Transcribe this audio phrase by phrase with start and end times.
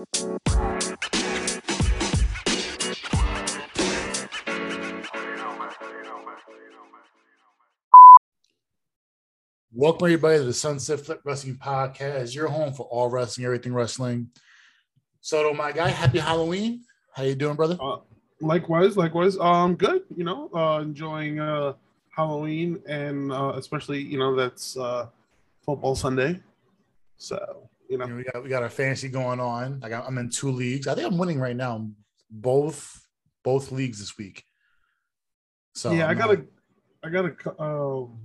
[0.00, 0.16] Welcome
[10.06, 12.34] everybody to the Sunset Flip Wrestling Podcast.
[12.34, 14.30] Your home for all wrestling, everything wrestling.
[15.20, 16.82] Soto, my guy, happy Halloween.
[17.12, 17.76] How you doing, brother?
[17.78, 17.98] Uh,
[18.40, 19.36] likewise, likewise.
[19.38, 20.04] Um, good.
[20.16, 21.74] You know, uh, enjoying uh
[22.08, 25.08] Halloween and uh, especially you know that's uh
[25.60, 26.40] football Sunday.
[27.18, 29.80] So you know, You know, we got we got our fantasy going on.
[29.80, 30.86] Like I'm I'm in two leagues.
[30.86, 31.88] I think I'm winning right now.
[32.30, 33.06] Both
[33.42, 34.44] both leagues this week.
[35.74, 37.62] So yeah, I I'm got not- a, I got a.
[37.62, 38.20] Um,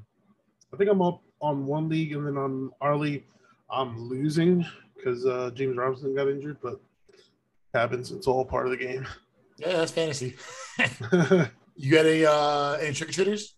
[0.73, 3.25] I think I'm up on one league and then on our league,
[3.69, 6.79] I'm losing because uh, James Robinson got injured, but
[7.73, 8.11] happens.
[8.11, 9.07] It's all part of the game.
[9.57, 10.35] Yeah, that's fantasy.
[11.75, 13.55] you got any uh any trick or treaters?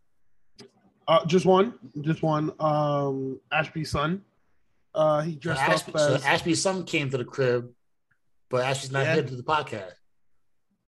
[1.08, 2.52] uh, just one, just one.
[2.60, 4.22] Um, Ashby's son.
[4.98, 6.26] Uh, he So dressed Ashby, up so as.
[6.26, 7.70] Ashby's son came to the crib,
[8.50, 9.14] but Ashby's not Yeah.
[9.16, 9.94] here to the podcast.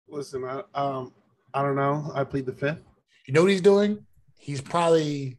[0.08, 1.12] listen, I, um,
[1.52, 2.10] I don't know.
[2.14, 2.82] I plead the fifth.
[3.26, 4.06] You know what he's doing?
[4.38, 5.38] He's probably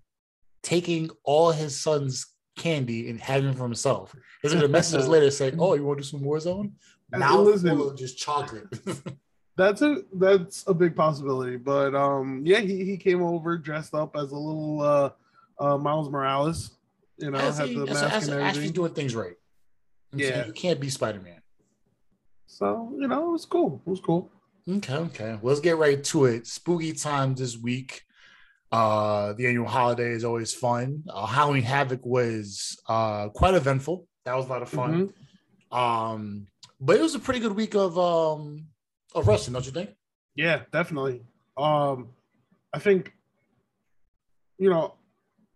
[0.62, 4.14] taking all his son's candy and having it for himself.
[4.42, 6.72] He's gonna message us later saying, "Oh, you want to do some Warzone?"
[7.12, 8.68] And Now listen- full just chocolate.
[9.58, 14.16] That's a that's a big possibility, but um, yeah, he, he came over dressed up
[14.16, 15.10] as a little uh,
[15.60, 16.78] uh Miles Morales.
[17.20, 18.72] You know, That's- had the mask that's- and everything.
[18.72, 19.36] doing things right.
[20.14, 20.48] Yeah.
[20.48, 21.42] you can't be Spider Man.
[22.48, 23.82] So you know, it was cool.
[23.86, 24.32] It was cool.
[24.68, 25.32] Okay, okay.
[25.42, 26.48] Well, let's get right to it.
[26.48, 28.04] Spooky time this week.
[28.72, 31.04] Uh, the annual holiday is always fun.
[31.10, 34.08] Uh, Halloween Havoc was uh quite eventful.
[34.26, 35.10] That was a lot of fun.
[35.72, 35.76] Mhm.
[35.78, 36.48] Um,
[36.80, 38.68] but it was a pretty good week of um
[39.16, 39.92] of wrestling, don't you think?
[40.36, 41.24] Yeah, definitely.
[41.58, 42.10] Um,
[42.74, 43.14] I think,
[44.58, 44.94] you know,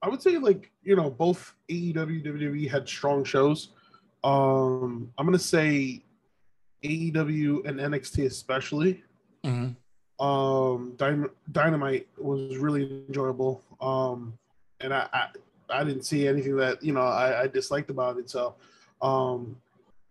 [0.04, 3.70] I would say like you know both AEW WWE had strong shows.
[4.24, 6.04] Um, I'm gonna say
[6.84, 9.02] AEW and NXT especially.
[9.46, 10.26] Mm-hmm.
[10.26, 14.38] um Dyn- dynamite was really enjoyable um
[14.80, 15.28] and I, I
[15.70, 18.56] i didn't see anything that you know I, I disliked about it so
[19.02, 19.58] um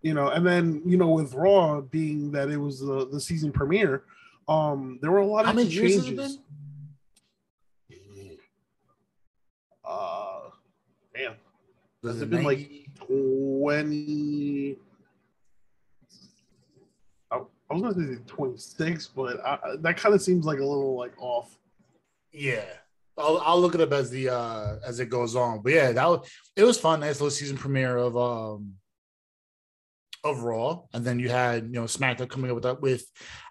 [0.02, 3.52] you know and then you know with raw being that it was the, the season
[3.52, 4.02] premiere
[4.48, 6.36] um there were a lot How of many years has it changes
[7.88, 8.38] been?
[9.86, 10.41] uh
[11.14, 11.36] damn
[12.04, 12.70] Has it it been, like,
[13.06, 14.76] 20
[17.30, 20.64] I, I was gonna say 26 but I, I- that kind of seems like a
[20.64, 21.56] little like off
[22.32, 22.64] Yeah.
[23.18, 25.60] I'll, I'll look it up as the uh as it goes on.
[25.62, 27.00] But yeah, that was it was fun.
[27.00, 28.74] Nice little season premiere of um
[30.24, 30.82] of Raw.
[30.94, 33.04] And then you had you know SmackDown coming up with that with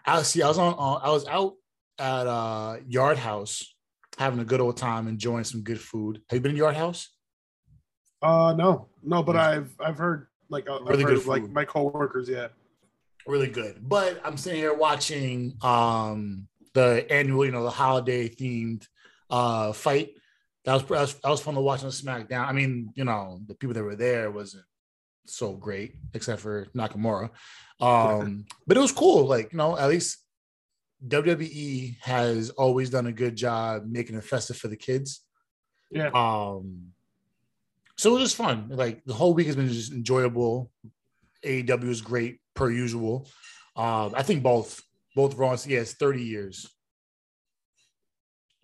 [0.06, 1.54] I see I was on uh, I was out
[2.00, 3.76] at uh Yard House
[4.18, 6.22] having a good old time enjoying some good food.
[6.30, 7.10] Have you been to Yard House?
[8.22, 9.36] Uh no, no, but.
[9.36, 12.48] I've I've heard like uh, I've good heard of, like my coworkers, yeah.
[13.26, 13.78] really good.
[13.82, 18.88] But I'm sitting here watching um the annual, you know, the holiday themed
[19.30, 20.12] uh fight.
[20.66, 22.48] That was, that was that was fun to watch on SmackDown.
[22.48, 24.66] I mean, you know, the people that were there wasn't
[25.26, 27.30] so great, except for Nakamura.
[27.80, 29.26] Um, but it was cool.
[29.26, 30.20] Like, you know, at least
[31.08, 35.22] WWE has always done a good job making it festive for the kids.
[35.90, 36.12] Yeah.
[36.14, 36.92] Um,
[37.98, 38.68] so it was fun.
[38.70, 40.72] Like the whole week has been just enjoyable.
[41.46, 43.28] AEW is great per usual.
[43.76, 44.82] Um, I think both
[45.16, 45.52] both Raw.
[45.52, 46.68] and- Yeah, it's thirty years.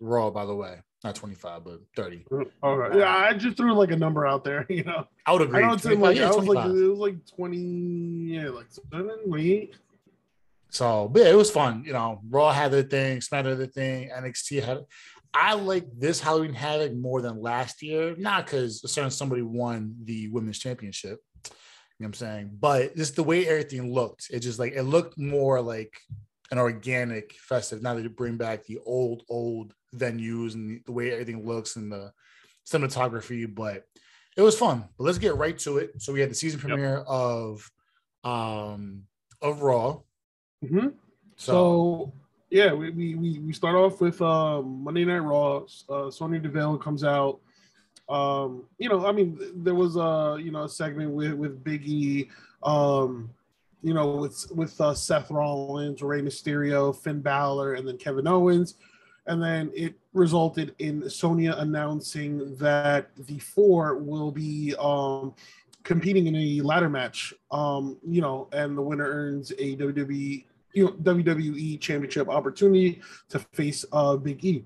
[0.00, 2.24] Raw, by the way, not twenty five, but thirty.
[2.62, 2.94] All right.
[2.96, 5.06] Yeah, I just threw like a number out there, you know.
[5.26, 5.62] I would agree.
[5.62, 8.48] I know it's in 25, like yeah, I was like it was like 20 yeah,
[8.50, 9.74] like seven, eight.
[10.70, 11.82] So, but yeah, it was fun.
[11.86, 14.84] You know, Raw had their thing, SmackDown had their thing, NXT had.
[15.34, 19.94] I like this Halloween Havoc more than last year, not because a certain somebody won
[20.04, 21.18] the women's championship.
[21.44, 21.50] You know
[21.98, 22.50] what I'm saying?
[22.58, 25.92] But just the way everything looked, it just like it looked more like
[26.50, 27.82] an organic festive.
[27.82, 31.76] Now that you bring back the old, old venues and the, the way everything looks
[31.76, 32.12] and the
[32.70, 33.84] cinematography, but
[34.36, 34.84] it was fun.
[34.96, 36.00] But let's get right to it.
[36.00, 36.68] So we had the season Yep.
[36.68, 37.68] premiere of
[38.24, 39.04] um
[39.42, 40.00] of Raw.
[40.64, 40.94] Mhm.
[41.36, 42.12] So, So
[42.50, 45.64] yeah, we, we we start off with uh, Monday Night Raw.
[45.88, 47.40] Uh, Sonya Deville comes out.
[48.08, 52.28] Um, you know, I mean, there was a you know a segment with with Biggie,
[52.62, 53.30] um,
[53.82, 58.76] you know, with with uh, Seth Rollins, Rey Mysterio, Finn Balor, and then Kevin Owens,
[59.26, 65.34] and then it resulted in Sonya announcing that the four will be um,
[65.82, 67.34] competing in a ladder match.
[67.50, 70.46] Um, you know, and the winner earns a WWE
[70.78, 74.64] you know WWE Championship opportunity to face uh, Big E.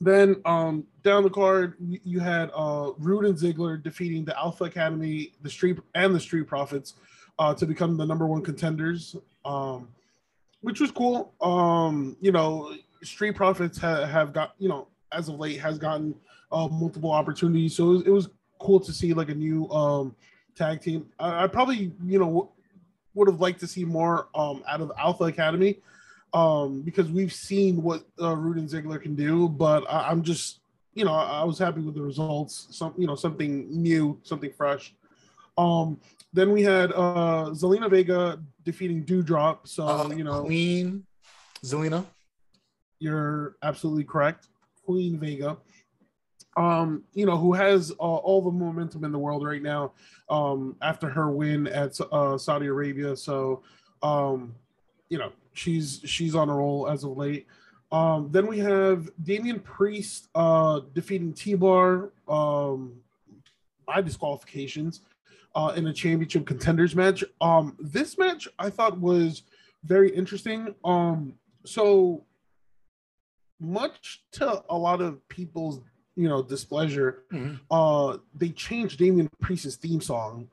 [0.00, 5.32] Then um, down the card, you, had uh, Roode and Ziggler defeating the Alpha Academy,
[5.42, 6.94] the Street and the Street Profits
[7.38, 9.88] uh, to become the number one contenders, um,
[10.62, 11.32] which was cool.
[11.40, 16.14] Um, you know, Street Profits ha- have got you know as of late has gotten
[16.50, 18.28] uh, multiple opportunities, so it was, it was,
[18.60, 20.14] cool to see like a new um,
[20.54, 21.06] tag team.
[21.18, 22.50] I, I probably you know
[23.14, 25.78] would have liked to see more um, out of Alpha Academy
[26.32, 30.60] um, because we've seen what uh, Roode and Ziggler can do, but I, am just
[30.94, 32.66] you know I, I was happy with the results.
[32.70, 34.94] Some you know something new, something fresh.
[35.56, 36.00] Um,
[36.32, 39.58] then we had uh, Zelina Vega defeating Doudrop.
[39.64, 41.06] So uh, you know Queen
[41.64, 42.04] Zelina.
[42.98, 44.48] You're absolutely correct,
[44.84, 45.58] Queen Vega
[46.56, 49.92] um, you know, who has uh, all the momentum in the world right now
[50.28, 53.16] um, after her win at uh, Saudi Arabia.
[53.16, 53.62] So,
[54.02, 54.54] um,
[55.08, 57.46] you know, she's she's on a roll as of late.
[57.92, 62.94] Um, then we have Damian Priest uh, defeating T-Bar um,
[63.86, 65.02] by disqualifications
[65.54, 67.22] uh, in a championship contenders match.
[67.40, 69.42] Um, this match I thought was
[69.84, 70.74] very interesting.
[70.84, 71.34] Um,
[71.64, 72.24] so
[73.60, 75.80] much to a lot of people's
[76.16, 77.56] you know displeasure, mm-hmm.
[77.70, 80.48] uh, they changed Damian Priest's theme song.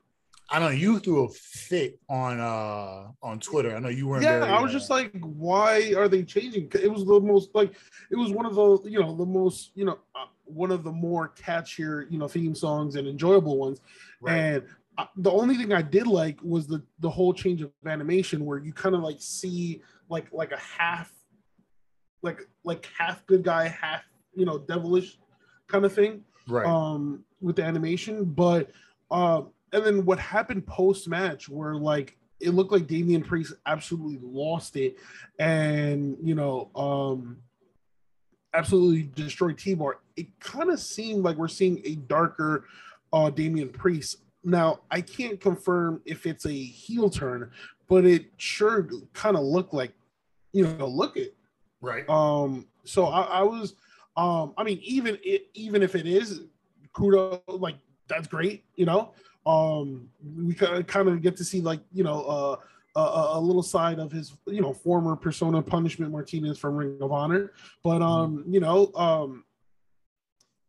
[0.52, 3.74] I know you threw a fit on uh on Twitter.
[3.74, 4.22] I know you weren't.
[4.22, 6.70] Yeah, I was uh, just like, why are they changing?
[6.74, 7.72] It was the most like
[8.10, 10.92] it was one of the you know the most you know uh, one of the
[10.92, 13.80] more catchier you know theme songs and enjoyable ones,
[14.20, 14.36] right.
[14.36, 14.64] and
[14.98, 18.58] uh, the only thing I did like was the the whole change of animation where
[18.58, 19.80] you kind of like see
[20.10, 21.10] like like a half
[22.20, 24.02] like like half good guy half
[24.34, 25.18] you know devilish
[25.72, 26.66] kind of thing, right?
[26.66, 28.70] Um, with the animation, but
[29.10, 29.42] uh,
[29.72, 34.76] and then what happened post match, where like it looked like Damian Priest absolutely lost
[34.76, 34.96] it,
[35.38, 37.38] and you know, um,
[38.54, 39.98] absolutely destroyed T-Bar.
[40.16, 42.66] It kind of seemed like we're seeing a darker
[43.12, 44.18] uh Damian Priest.
[44.44, 47.50] Now, I can't confirm if it's a heel turn,
[47.88, 49.92] but it sure kind of looked like,
[50.52, 51.36] you know, look it.
[51.80, 52.08] Right.
[52.08, 53.74] Um, so I, I was
[54.16, 56.42] um, I mean, even it, even if it is
[56.94, 57.76] kudo, like
[58.08, 59.12] that's great, you know.
[59.44, 62.56] Um, we kind of get to see like you know uh,
[63.00, 67.10] a, a, little side of his you know former persona Punishment Martinez from Ring of
[67.10, 68.02] Honor, but mm-hmm.
[68.02, 69.44] um, you know um,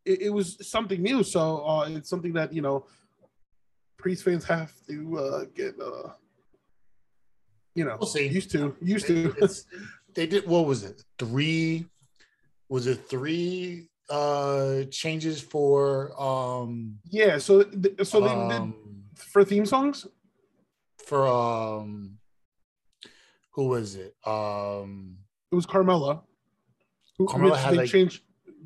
[0.04, 2.86] it, it was something new, so uh, it's something that you know
[3.98, 6.08] priest fans have to uh, get uh,
[7.74, 9.34] you know we'll used to used to.
[10.14, 11.86] they did what was it three
[12.68, 18.94] was it three uh changes for um yeah so th- so they um, did
[19.34, 20.06] for theme songs?
[20.98, 22.18] For um
[23.52, 24.14] who was it?
[24.26, 25.18] Um
[25.50, 26.22] it was carmella.
[27.18, 28.22] Who, carmella had they like, changed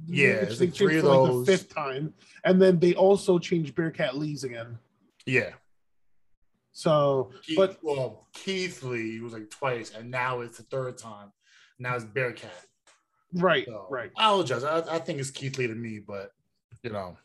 [0.07, 2.15] yeah they like three of those like the fifth time.
[2.45, 4.79] And then they also changed bearcat lee's again.
[5.27, 5.51] Yeah.
[6.73, 11.33] So Keith, but well keith lee was like twice and now it's the third time.
[11.79, 12.67] Now it's bearcat
[13.35, 14.11] Right, so, right.
[14.17, 14.65] I apologize.
[14.65, 16.33] I, I think it's Keith Lee to me, but
[16.83, 17.17] you know.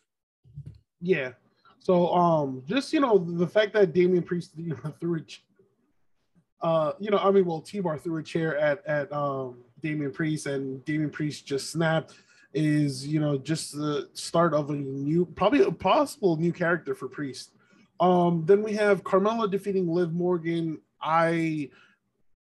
[0.99, 1.31] Yeah.
[1.79, 6.93] So um just you know the fact that Damian Priest you know, threw a uh
[6.99, 10.83] you know I mean well T-Bar threw a chair at at um Damian Priest and
[10.85, 12.13] Damian Priest just snapped
[12.53, 17.07] is you know just the start of a new probably a possible new character for
[17.07, 17.51] Priest.
[17.99, 20.79] Um then we have Carmella defeating Liv Morgan.
[21.01, 21.69] I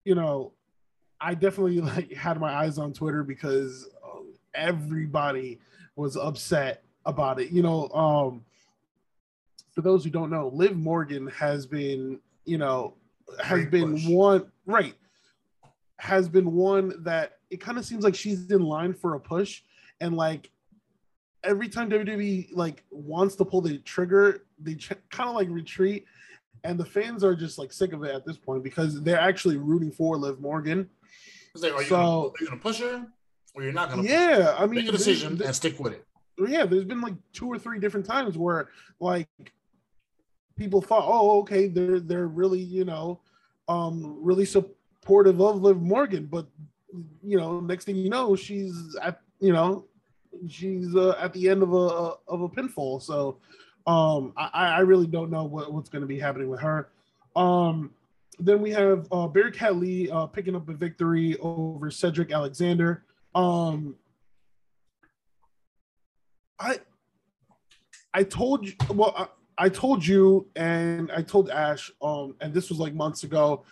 [0.05, 0.53] you know
[1.21, 4.21] I definitely like had my eyes on Twitter because uh,
[4.55, 5.59] everybody
[5.95, 7.51] was upset about it.
[7.51, 8.43] You know, um,
[9.73, 12.95] for those who don't know, Liv Morgan has been, you know,
[13.41, 14.07] has Great been push.
[14.07, 14.95] one right,
[15.99, 19.61] has been one that it kind of seems like she's in line for a push,
[20.01, 20.49] and like
[21.43, 26.05] every time WWE like wants to pull the trigger, they ch- kind of like retreat,
[26.63, 29.57] and the fans are just like sick of it at this point because they're actually
[29.57, 30.89] rooting for Liv Morgan
[31.55, 33.07] like, are you, so, gonna, are you gonna push her
[33.53, 34.03] or you're not gonna?
[34.03, 36.05] Yeah, I mean, make a decision and stick with it.
[36.37, 39.27] Yeah, there's been like two or three different times where like
[40.55, 43.19] people thought, oh, okay, they're they're really you know,
[43.67, 46.47] um, really supportive of Liv Morgan, but
[47.23, 49.85] you know, next thing you know, she's at you know,
[50.49, 53.01] she's uh, at the end of a of a pinfall.
[53.01, 53.37] So,
[53.87, 56.89] um, I I really don't know what, what's going to be happening with her.
[57.35, 57.91] Um,
[58.45, 63.05] then we have uh, Bearcat Lee uh, picking up a victory over Cedric Alexander.
[63.35, 63.95] Um,
[66.59, 66.79] I
[68.13, 72.69] I told you well I, I, told you and I told Ash um and this
[72.69, 73.63] was like months ago.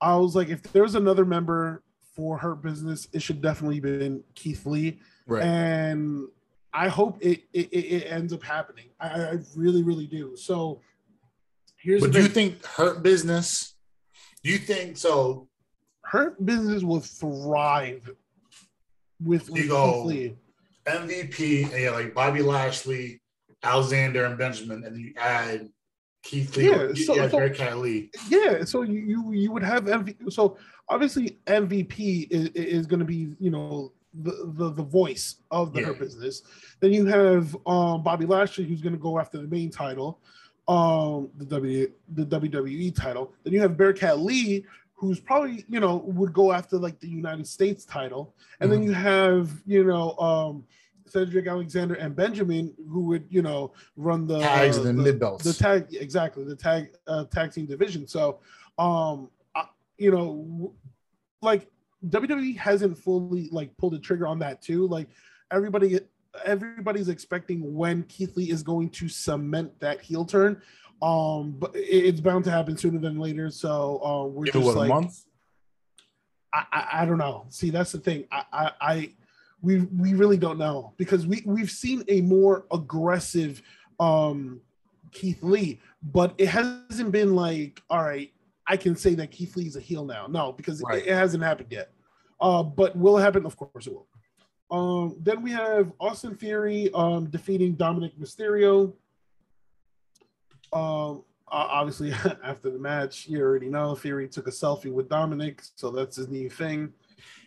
[0.00, 1.82] I was like if there's another member
[2.14, 5.00] for Hurt Business, it should definitely been Keith Lee.
[5.26, 5.42] Right.
[5.42, 6.28] And
[6.72, 8.86] I hope it it, it ends up happening.
[8.98, 10.36] I, I really really do.
[10.36, 10.80] So
[11.76, 13.73] Here's but do you think Hurt Business?
[14.44, 15.48] Do you think so?
[16.02, 18.08] Hurt Business will thrive
[19.22, 20.36] with, You go- Lee.
[20.86, 23.22] MVP and yeah, like Bobby Lashley,
[23.62, 25.70] Alexander, and Benjamin, and then you add
[26.22, 26.68] Keith Lee.
[26.68, 28.10] Yeah, so- add so- Lee.
[28.28, 30.30] Yeah, so you you, you would have MVP.
[30.30, 30.58] So
[30.90, 35.80] obviously MVP is, is going to be you know the, the the voice of the
[35.80, 35.86] Yeah.
[35.86, 36.42] Hurt Business.
[36.80, 40.20] Then you have um, Bobby Lashley who's going to go after the main title,
[40.68, 43.32] um, the W the WWE title.
[43.42, 44.64] Then you have Bearcat Lee
[44.96, 48.84] who's probably you know would go after like the United States title, and then Mhm.
[48.86, 50.64] you have you know um,
[51.06, 55.18] Cedric Alexander and Benjamin who would you know run the Tags and then the- mid
[55.20, 55.44] belts.
[55.44, 58.06] the tag exactly the tag uh, tag team division.
[58.06, 58.38] So,
[58.78, 59.66] um, I,
[59.98, 60.72] you know, w-
[61.42, 61.68] like
[62.08, 64.86] WWE hasn't fully like pulled the trigger on that too.
[64.88, 65.08] Like
[65.50, 66.00] everybody,
[66.44, 70.60] everybody's expecting when Keith Lee is going to cement that heel turn.
[71.02, 73.50] Um, but it's bound to happen sooner than later.
[73.50, 75.24] So, uh, we're Give just what, like, month?
[76.52, 77.46] I, I, I don't know.
[77.48, 78.26] See, that's the thing.
[78.30, 79.10] I, I, I
[79.60, 83.62] we we really don't know because we we've seen a more aggressive
[83.98, 84.60] um
[85.10, 88.32] Keith Lee, but it hasn't been like, all right,
[88.66, 90.26] I can say that Keith Lee is a heel now.
[90.28, 90.98] No, because Right.
[91.02, 91.90] it, it hasn't happened yet.
[92.40, 93.46] Uh, but will it happen?
[93.46, 94.06] Of course it will.
[94.74, 98.92] Um, then we have Austin Theory um defeating Dominic Mysterio.
[100.72, 102.12] Um, obviously
[102.44, 106.28] after the match, you already know Theory took a selfie with Dominic, so that's his
[106.28, 106.92] new thing.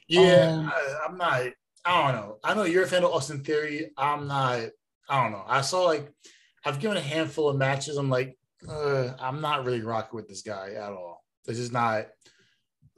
[0.07, 1.41] Yeah, Um, I, I'm not.
[1.85, 2.37] I don't know.
[2.43, 3.91] I know you're a fan of Austin Theory.
[3.97, 4.69] I'm not.
[5.09, 5.43] I don't know.
[5.47, 6.09] I saw like
[6.65, 7.97] I've given a handful of matches.
[7.97, 8.37] I'm like,
[8.69, 11.25] uh, I'm not really rocking with this guy at all.
[11.45, 12.07] It's just not.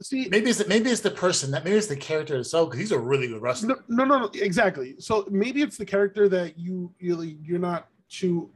[0.02, 2.80] See, Maybe it's the, maybe it's the person that maybe it's the character itself because
[2.80, 3.76] he's a really good wrestler.
[3.88, 4.94] no, no, no, exactly.
[4.98, 8.50] So maybe it's the character that you really you're not too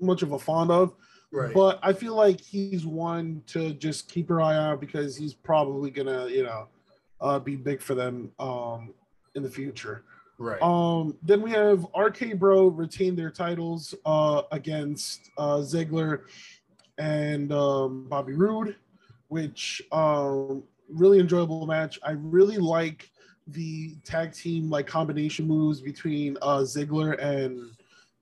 [0.00, 0.94] much of a fond of,
[1.30, 1.54] Right.
[1.54, 5.90] but I feel like he's one to just keep your eye out because he's probably
[5.90, 6.68] gonna, you know,
[7.22, 8.92] uh, be big for them um,
[9.34, 10.04] in the future.
[10.38, 10.60] right.
[10.60, 16.24] Um, then we have RK Bro retain their titles uh, against uh, Ziggler
[16.98, 18.76] and um, Bobby Roode,
[19.28, 21.98] which um, really enjoyable match.
[22.02, 23.10] I really like
[23.46, 27.70] the tag team like combination moves between uh, Ziggler and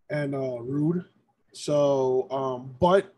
[0.09, 1.05] and uh, Roode.
[1.53, 3.15] So, um, but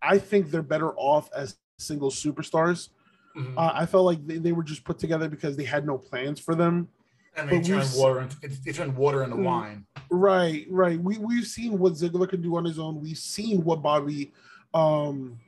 [0.00, 2.88] I think they're better off as single superstars.
[3.36, 3.56] Mhm.
[3.56, 6.38] Uh, I felt like they, they were just put together because they had no plans
[6.40, 6.88] for them.
[7.36, 9.86] and they but turn water into they turn water into wine.
[10.10, 11.00] Right, right.
[11.00, 13.00] We we've seen what Ziggler can do on his own.
[13.00, 14.32] We've seen what Bobby
[14.74, 15.38] um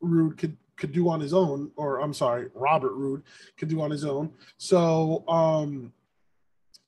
[0.00, 3.22] Roode could could do on his own, or I'm sorry, Robert Roode
[3.56, 4.32] could do on his own.
[4.58, 5.92] So um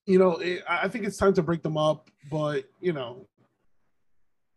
[0.05, 3.27] you know, it, I I think it's time to break them up, but you know,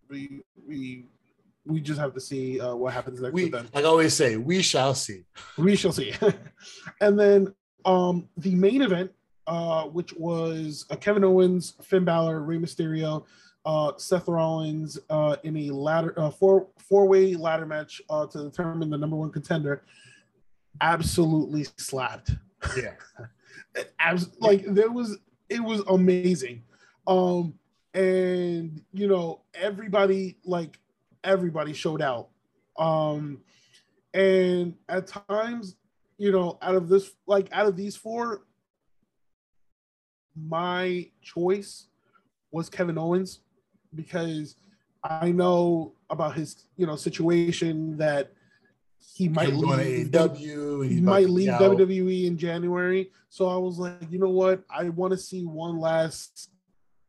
[0.10, 1.06] we we
[1.66, 3.70] we just have to see uh, what happens next We with them.
[3.76, 5.22] like I always say, we shall see.
[5.58, 6.14] We shall see.
[7.02, 7.54] and then
[7.86, 9.12] um the main event,
[9.46, 13.26] uh, which was uh, Kevin Owens, Finn Balor, Rey Mysterio,
[13.68, 18.44] uh, Seth Rollins uh, in a ladder uh, four four way ladder match uh, to
[18.44, 19.84] determine the number one contender.
[20.80, 22.32] Absolutely slapped.
[22.78, 22.94] Yeah.
[24.00, 25.18] Abs- like there was
[25.50, 26.64] it was amazing.
[27.08, 27.56] Um,
[27.94, 30.80] and you know everybody like
[31.26, 32.30] everybody showed out.
[32.80, 33.42] Um,
[34.14, 35.76] and at times,
[36.18, 38.46] you know, out of this, like out of these four,
[40.36, 41.88] my choice
[42.52, 43.42] was Kevin Owens
[43.96, 44.56] because
[45.04, 48.32] I know about his, you know, situation that
[49.16, 50.08] he might leave.
[50.08, 50.90] AEW.
[50.90, 51.62] he might leave out.
[51.62, 53.12] WWE in January.
[53.30, 54.64] So I was like, you know what?
[54.70, 56.50] I want to see one last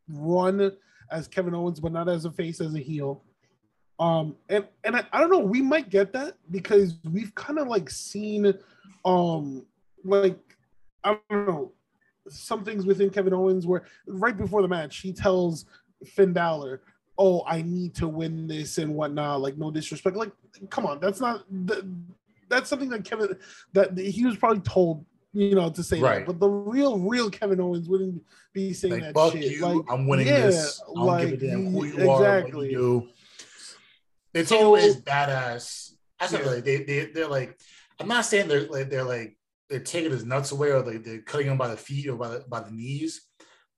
[0.08, 0.72] run
[1.10, 3.24] as Kevin Owens, but not as a face, as a heel.
[4.00, 7.66] Um, and and I, I don't know, we might get that because we've kind of
[7.66, 8.54] like seen,
[9.04, 9.66] um,
[10.04, 10.38] like
[11.02, 11.72] I don't know,
[12.28, 15.64] some things within Kevin Owens where right before the match he tells
[16.06, 16.82] Finn Balor,
[17.16, 20.32] "Oh, I need to win this and whatnot." Like no disrespect, like
[20.70, 21.84] come on, that's not that,
[22.48, 23.36] that's something that Kevin
[23.72, 25.04] that he was probably told.
[25.34, 26.20] You know, to say Right.
[26.20, 28.22] that, but the real, real Kevin Owens wouldn't
[28.54, 29.44] be saying Like that fuck shit.
[29.52, 30.80] you, Like, I'm winning yeah, this.
[30.80, 32.50] I don't like, give a damn who you exactly.
[32.50, 32.70] are, what you
[33.04, 33.08] do.
[34.32, 35.92] The So- is badass.
[36.26, 36.50] Said Yeah.
[36.50, 37.60] like they they they're like
[38.00, 39.36] I'm not saying they're like they're like
[39.68, 42.28] they're taking his nuts away or like they're cutting him by the feet or by
[42.28, 43.20] the by the knees.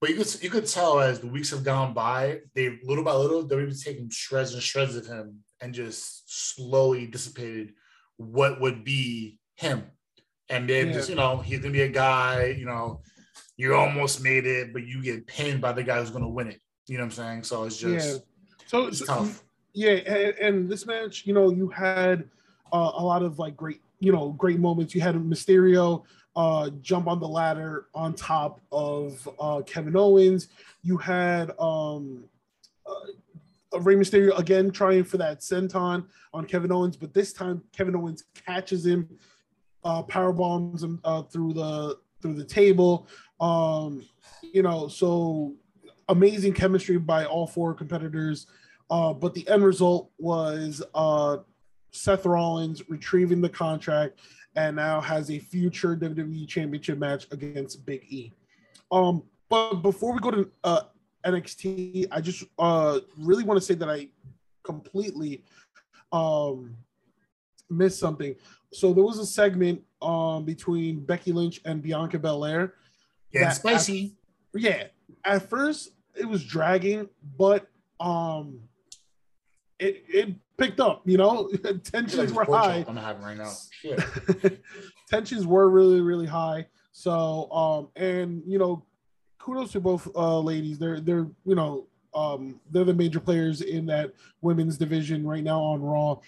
[0.00, 3.12] But you could you could tell as the weeks have gone by, they little by
[3.12, 7.74] little they're even taking shreds and shreds of him and just slowly dissipated
[8.16, 9.84] what would be him.
[10.48, 10.92] And then Yeah.
[10.94, 13.02] just you know he's gonna be a guy you know
[13.56, 16.60] you almost made it, but you get pinned by the guy who's gonna win it.
[16.86, 17.42] You know what I'm saying?
[17.44, 18.22] So it's just
[18.66, 19.44] So, it's so- tough.
[19.72, 22.28] Yeah, and, and this match, you know, you had
[22.72, 24.94] uh, a lot of like great, you know, great moments.
[24.96, 26.04] You had a Mysterio
[26.36, 30.48] uh, jump on the ladder on top of uh, Kevin Owens.
[30.82, 32.24] You had um,
[32.86, 37.96] uh, Rey Mysterio again trying for that senton on Kevin Owens, but this time Kevin
[37.96, 39.08] Owens catches him,
[39.84, 43.08] uh, power bombs him uh, through the through the table.
[43.40, 44.04] Um,
[44.42, 45.54] you know, so
[46.08, 48.46] amazing chemistry by all four competitors.
[48.90, 51.38] Uh, but the end result was uh,
[51.92, 54.18] Seth Rollins retrieving the contract
[54.56, 58.32] and now has a future WWE Championship match against Big E.
[58.90, 60.80] Um, but before we go to uh,
[61.24, 64.08] NXT, I just uh, really want to say that I
[64.62, 65.44] completely
[66.12, 66.76] um,
[67.68, 68.34] missed something.
[68.72, 72.74] So there was a segment um, between Becky Lynch and Bianca Belair.
[73.32, 74.16] Yeah, spicy.
[74.54, 74.84] At, yeah,
[75.24, 77.66] at first it was dragging, but
[77.98, 78.60] um,
[79.80, 81.02] it it picked up.
[81.04, 81.50] You know,
[81.84, 82.84] tensions were high.
[82.86, 83.52] I'm having right now.
[85.10, 86.66] tensions were really really high.
[86.92, 88.84] So um, and you know,
[89.38, 90.78] kudos to both uh, ladies.
[90.78, 95.60] They're they're you know um, they're the major players in that women's division right now
[95.60, 96.18] on Raw.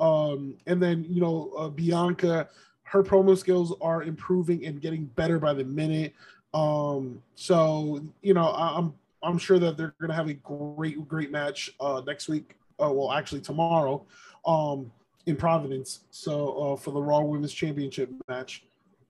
[0.00, 2.48] Um, and then you know uh, Bianca,
[2.84, 6.14] her promo skills are improving and getting better by the minute.
[6.54, 11.06] Um, so you know I, I'm I'm sure that they're going to have a great
[11.06, 14.04] great match uh, next week uh, well, actually tomorrow,
[14.46, 14.90] um,
[15.26, 16.00] in Providence.
[16.10, 18.64] So uh, for the Raw Women's Championship match,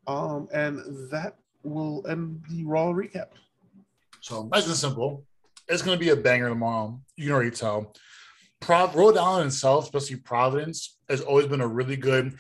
[0.07, 0.81] um, and
[1.11, 3.29] that will end the Raw recap.
[4.21, 5.25] So nice and simple.
[5.69, 7.01] It's going to be a banger tomorrow.
[7.17, 7.95] You can already tell.
[8.61, 12.37] Prov- Rhode Island itself, especially Providence, has always been a really good.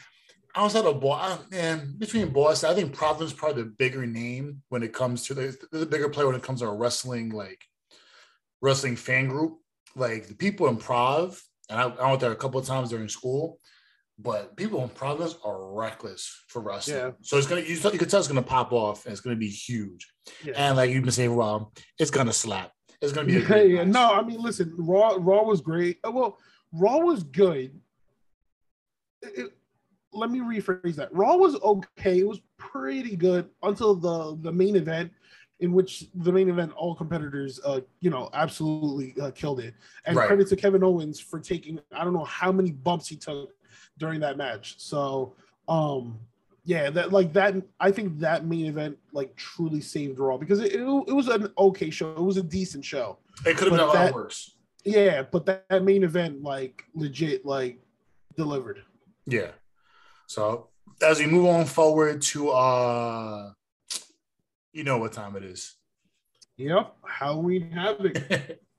[0.56, 4.82] Outside of Boston, man, between Boston, I think Providence is probably the bigger name when
[4.82, 7.64] it comes to the, the bigger player when it comes to a wrestling like
[8.62, 9.58] wrestling fan group
[9.96, 13.08] like the people in Prov, and I, I went there a couple of times during
[13.08, 13.58] school,
[14.18, 16.96] but people in Providence are reckless for wrestling.
[16.98, 17.10] Yeah.
[17.22, 19.48] So it's gonna you, you can tell it's gonna pop off and it's gonna be
[19.48, 20.12] huge.
[20.44, 20.54] Yeah.
[20.56, 22.72] And like you've been saying, well, it's gonna slap.
[23.00, 23.84] It's gonna be yeah, yeah.
[23.84, 25.98] No, I mean, listen, Raw Raw was great.
[26.06, 26.38] Uh, well,
[26.72, 27.78] Raw was good.
[29.22, 29.50] It, it,
[30.12, 31.12] let me rephrase that.
[31.12, 32.20] Raw was okay.
[32.20, 35.12] It was pretty good until the the main event
[35.64, 39.74] in which the main event, all competitors, uh, you know, absolutely uh, killed it.
[40.04, 40.26] And right.
[40.26, 43.54] credit to Kevin Owens for taking, I don't know how many bumps he took
[43.96, 44.74] during that match.
[44.76, 45.34] So,
[45.66, 46.18] um,
[46.66, 47.54] yeah, that like that.
[47.80, 51.50] I think that main event like truly saved Raw because it, it, it was an
[51.56, 52.12] okay show.
[52.12, 53.18] It was a decent show.
[53.46, 54.56] It could have been a lot worse.
[54.84, 57.78] Yeah, but that, that main event like legit like
[58.36, 58.82] delivered.
[59.26, 59.52] Yeah.
[60.26, 60.68] So
[61.02, 63.52] as we move on forward to uh
[64.74, 65.76] you know what time it is.
[66.56, 68.18] Yep, Halloween Havoc.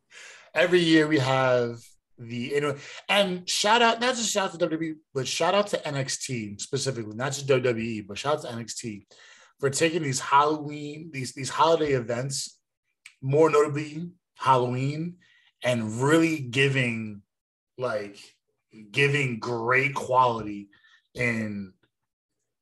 [0.53, 1.79] Every year we have
[2.17, 2.77] the anyway,
[3.09, 7.15] and shout out not just shout out to WWE, but shout out to NXT specifically,
[7.15, 9.05] not just WWE, but shout out to NXT
[9.59, 12.59] for taking these Halloween, these these holiday events,
[13.21, 15.15] more notably Halloween,
[15.63, 17.21] and really giving
[17.77, 18.17] like
[18.91, 20.69] giving great quality
[21.13, 21.73] in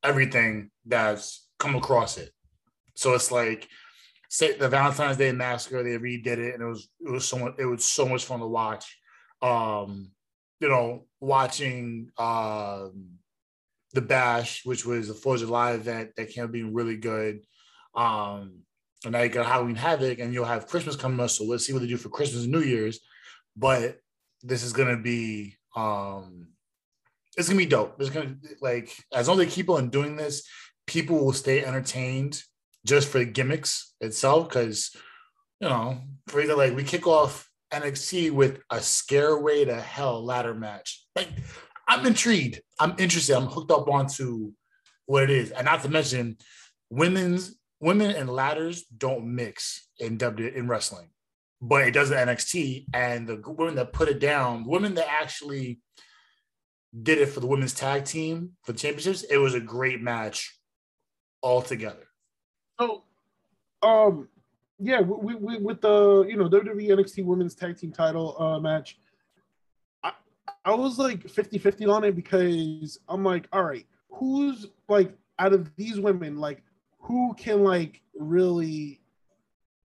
[0.02, 2.30] everything that's come across it.
[2.94, 3.68] So it's like
[4.28, 7.54] say the Valentine's Day Massacre, they redid it, and it was it was so much
[7.58, 8.98] it was so much fun to watch.
[9.42, 10.10] Um,
[10.60, 13.18] you know, watching um
[13.92, 17.40] the Bash, which was a Fourth of July event that came being really good.
[17.94, 18.62] Um,
[19.04, 21.30] and now you got Halloween Havoc, and you'll have Christmas coming up.
[21.30, 23.00] So let's see what they do for Christmas and New Year's.
[23.56, 23.98] But
[24.42, 26.48] this is gonna be um
[27.36, 28.00] it's gonna be dope.
[28.00, 30.46] It's gonna like as long as they keep on doing this,
[30.86, 32.42] people will stay entertained
[32.86, 34.94] just for the gimmicks itself, because
[35.60, 40.54] you know, for either like we kick off NXT with a Stairway to Hell ladder
[40.54, 41.04] match.
[41.16, 41.28] Like,
[41.88, 42.60] I'm intrigued.
[42.78, 43.36] I'm interested.
[43.36, 44.52] I'm hooked up onto
[45.06, 46.38] what it is, and not to mention,
[46.90, 51.10] women's women and ladders don't mix in W in wrestling,
[51.60, 52.86] but it does in NXT.
[52.94, 55.80] And the women that put it down, women that actually
[57.02, 60.58] did it for the women's tag team for the championships, it was a great match
[61.42, 62.06] altogether.
[62.78, 63.02] So,
[63.82, 64.28] um,
[64.78, 68.98] yeah, we, we, with the you know WWE NXT Women's Tag Team Title uh, match,
[70.02, 70.12] I,
[70.64, 75.74] I was like 50-50 on it because I'm like, all right, who's like out of
[75.76, 76.62] these women, like
[76.98, 79.00] who can like really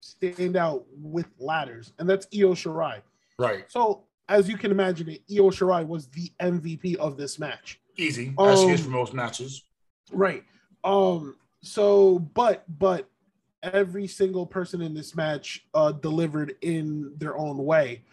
[0.00, 3.02] stand out with ladders, and that's Io Shirai.
[3.38, 3.70] Right.
[3.70, 7.80] So as you can imagine, it Io Shirai was the MVP of this match.
[7.96, 9.64] Easy, as um, she is for most matches.
[10.12, 10.44] Right.
[10.84, 13.08] Um, so, but but
[13.62, 18.04] every single person in this match uh, delivered in their own way.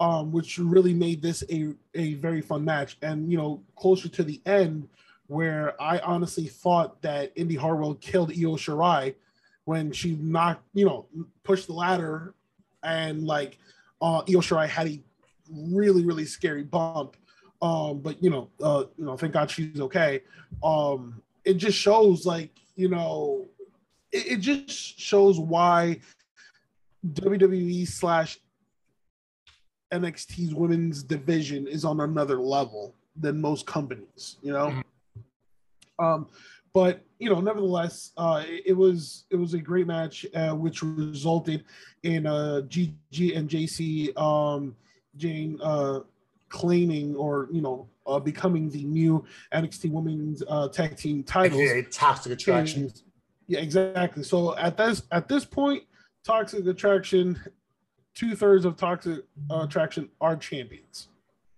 [0.00, 2.96] um, which really made this a, a very fun match.
[3.02, 4.88] And, you know, closer to the end,
[5.26, 9.14] where I honestly thought that Indi Hartwell killed Io Shirai
[9.64, 11.06] when she knocked, you know,
[11.44, 12.34] pushed the ladder
[12.82, 13.58] and like
[14.00, 15.00] uh, Io Shirai had a
[15.52, 17.16] really, really scary bump.
[17.62, 20.22] Um, but you know, uh, you know, thank God she's okay.
[20.64, 23.46] Um, it just shows like, you know,
[24.12, 26.00] it, it just shows why
[27.06, 28.38] WWE slash
[29.92, 34.68] NXT's women's division is on another level than most companies, you know.
[34.68, 36.04] Mm-hmm.
[36.04, 36.28] Um,
[36.72, 40.82] but you know, nevertheless, uh, it, it, was it was a great match, uh, which
[40.82, 41.64] resulted
[42.02, 44.76] in uh, Gigi and Jacy um,
[45.16, 46.00] Jayne uh,
[46.48, 51.60] claiming or you know uh, becoming the new NXT Women's uh, Tag Team titles.
[51.60, 52.82] Yeah, toxic attraction.
[52.84, 53.02] And,
[53.46, 54.22] yeah, exactly.
[54.22, 55.82] So at this at this point,
[56.24, 57.40] Toxic Attraction
[58.14, 61.08] two thirds of Toxic uh, Attraction are champions.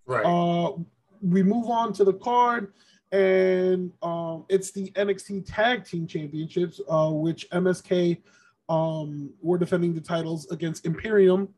[0.06, 0.24] Right.
[0.24, 0.72] Uh,
[1.20, 2.72] we move on to the card,
[3.12, 8.18] and um, it's the NXT Tag Team Championships, uh, which MSK
[8.68, 11.48] um, were defending the titles against Imperium,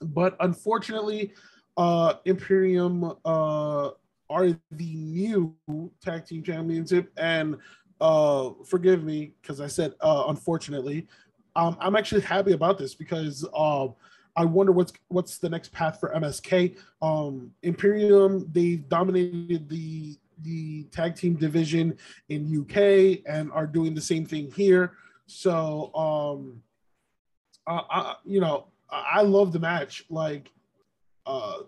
[0.00, 1.32] but unfortunately,
[1.76, 3.90] uh, Imperium uh,
[4.30, 5.54] are the new
[6.02, 7.58] tag team championship, and
[8.00, 11.06] uh, forgive me because I said uh, unfortunately.
[11.56, 13.88] Um, I'm actually happy about this because uh,
[14.36, 16.78] I wonder what's what's the next path for MSK.
[17.02, 24.00] Um, Imperium they dominated the the tag team division in UK and are doing the
[24.00, 24.92] same thing here.
[25.26, 26.62] So um,
[27.66, 30.04] uh, I, you know I love the match.
[30.08, 30.52] Like
[31.26, 31.58] uh,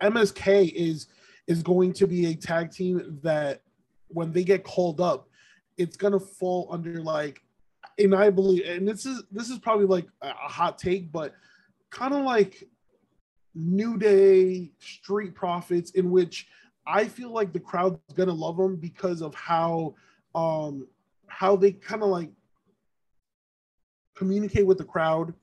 [0.00, 1.06] MSK is
[1.46, 3.62] is going to be a tag team that
[4.08, 5.28] when they get called up,
[5.76, 7.42] it's gonna fall under like
[7.98, 11.34] and I believe, and this is this is probably like a hot take, but
[11.90, 12.64] kind of like
[13.54, 16.48] New Day, Street Profits, in which
[16.86, 19.94] I feel like the crowd's gonna love them because of how
[20.34, 20.86] um
[21.26, 22.30] how they kind of like
[24.16, 25.34] communicate with the crowd,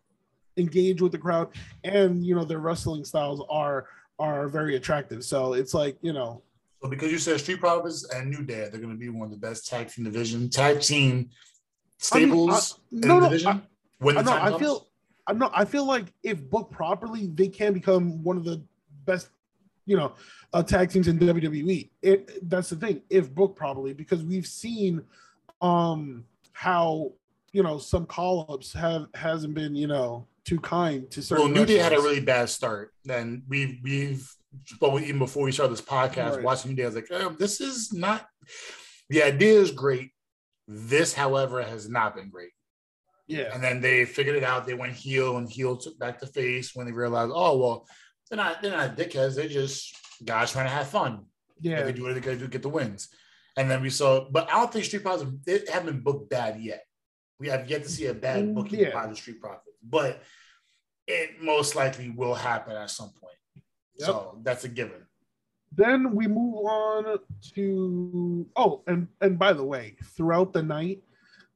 [0.58, 1.50] engage with the crowd,
[1.84, 3.88] and you know their wrestling styles are
[4.20, 5.24] are very attractive.
[5.24, 6.42] So it's like you know.
[6.82, 9.32] So because you said Street Profits and New Day, they're going to be one of
[9.32, 11.30] the best tag team division tag team
[11.98, 13.48] stables I mean, I, no, no, division?
[13.48, 13.62] I,
[14.00, 14.88] when the I, I feel
[15.26, 18.64] I know I feel like if booked properly, they can become one of the
[19.06, 19.30] best,
[19.86, 20.14] you know,
[20.54, 21.90] uh, tag teams in WWE.
[22.02, 25.04] It that's the thing, if booked properly, because we've seen
[25.62, 27.12] um how
[27.52, 31.46] you know some call-ups have hasn't been, you know, too kind to certain.
[31.46, 32.92] Well, New Day had a really bad start.
[33.04, 34.34] Then we've we've
[34.80, 36.44] but even before we started this podcast, right.
[36.44, 38.26] watching New Day, I was like, oh, this is not
[39.10, 40.12] the idea is great.
[40.68, 42.52] This, however, has not been great.
[43.28, 43.54] Yeah.
[43.54, 44.66] And then they figured it out.
[44.66, 47.88] They went heel and heel took back to face when they realized, oh well,
[48.30, 49.36] they're not they're not dickheads.
[49.36, 51.26] They're just guys trying to have fun.
[51.60, 51.84] Yeah.
[51.84, 53.10] They do what they gotta do to get the wins.
[53.58, 56.62] And then we saw, but I don't think Street Profits they haven't been booked bad
[56.62, 56.84] yet.
[57.40, 58.94] We have yet to see a bad mm, booking yeah.
[58.94, 60.22] by the Street Profits, but
[61.08, 63.64] it most likely will happen at some point.
[64.00, 64.06] Yep.
[64.08, 65.06] So that's a given.
[65.76, 67.20] Then we move on
[67.56, 71.02] to oh, and and by the way, throughout the night,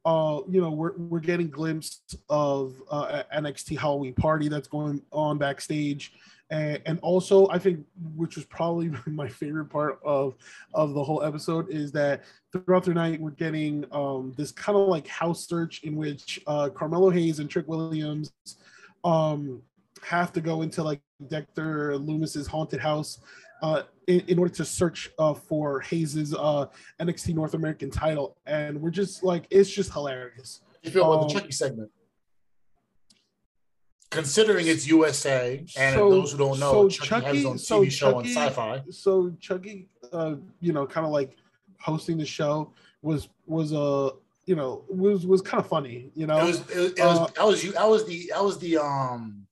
[0.04, 5.38] uh, you know, we're we're getting glimpse of uh, NXT Halloween party that's going on
[5.38, 6.12] backstage,
[6.52, 7.84] and, and also I think
[8.14, 10.34] which was probably my favorite part of
[10.74, 14.88] of the whole episode is that throughout the night we're getting um, this kind of
[14.88, 18.32] like house search in which uh, Carmelo Hayes and Trick Williams
[19.02, 19.62] um,
[20.02, 23.18] have to go into like Dexter Lumis's haunted house
[23.62, 26.66] uh, in, in, order to search uh, for Hayes's uh,
[27.00, 30.62] NXT North American title, and we're just like, it's just hilarious.
[30.82, 31.88] You feel about um, the Chucky segment?
[34.12, 37.56] Considering it's USA, and so, those who don't know, so Chucky, Chucky has his own
[37.56, 38.94] TV so show Chucky, on Syfy.
[38.94, 41.36] So Chucky, uh, you know, kind of like
[41.80, 44.10] hosting the show was was a uh,
[44.46, 46.10] you know was was kind of funny.
[46.14, 48.40] You know, it was it, it was uh, I was you I was the I
[48.40, 49.46] was the um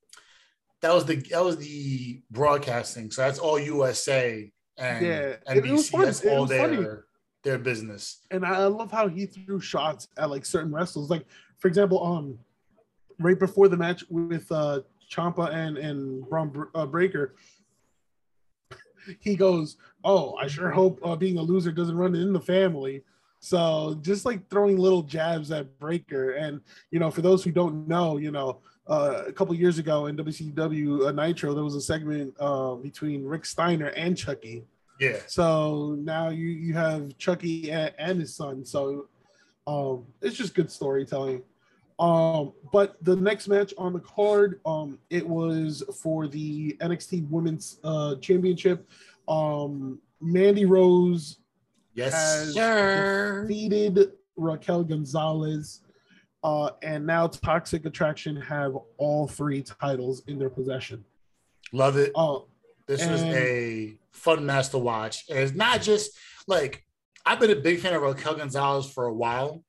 [0.80, 3.10] that was the that was the broadcasting.
[3.10, 6.04] So that's all USA and yeah, NBC.
[6.04, 6.86] That's all their funny.
[7.44, 8.20] their business.
[8.30, 11.10] And I love how he threw shots at like certain wrestlers.
[11.10, 11.26] Like
[11.58, 12.38] for example, um,
[13.20, 14.80] right before the match with uh
[15.10, 17.34] Ciampa and and Bron uh, Breakker,
[19.18, 23.02] he goes, "Oh, I sure hope uh, being a loser doesn't run in the family."
[23.40, 27.88] So just like throwing little jabs at Breakker, and you know, for those who don't
[27.88, 31.80] know, you know, uh, a couple years ago in WCW uh, Nitro, there was a
[31.80, 34.64] segment uh, between Rick Steiner and Chucky.
[35.00, 35.16] Yeah.
[35.26, 38.64] So now you you have Chucky and, and his son.
[38.64, 39.08] So
[39.66, 41.42] um, it's just good storytelling.
[42.00, 47.78] Um, but the next match on the card, um, it was for the NXT Women's
[47.84, 48.88] uh, Championship.
[49.28, 51.38] Um, Mandy Rose
[51.94, 53.42] Yes, has sir.
[53.46, 55.80] defeated Raquel Gonzalez,
[56.42, 61.04] uh, and now Toxic Attraction have all three titles in their possession.
[61.72, 62.12] Love it.
[62.14, 62.38] Uh,
[62.86, 65.24] This was a fun match to watch.
[65.28, 66.12] And it's not just
[66.46, 66.84] like
[67.26, 69.62] I've been a big fan of Raquel Gonzalez for a while.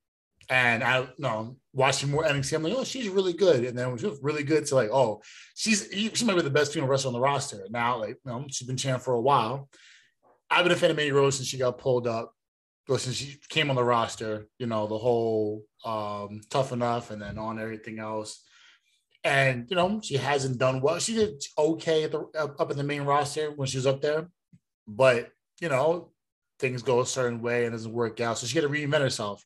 [0.50, 3.64] And I you know watching more NXT, I'm like, oh, she's really good.
[3.64, 5.22] And then she was really good to like, oh,
[5.56, 7.66] she's she might be the best female wrestler on the roster.
[7.70, 9.70] Now, like, you know, she's been champ for a while.
[10.50, 12.34] I've been a fan of Mandy Rose since she got pulled up,
[12.90, 17.38] since she came on the roster, you know, the whole um tough enough and then
[17.38, 18.44] on everything else.
[19.24, 21.00] And you know, she hasn't done well.
[21.00, 24.02] She did okay at the, up up in the main roster when she was up
[24.02, 24.30] there,
[24.88, 25.30] but
[25.62, 26.12] you know,
[26.60, 28.38] things go a certain way and doesn't work out.
[28.38, 29.46] So she had to reinvent herself.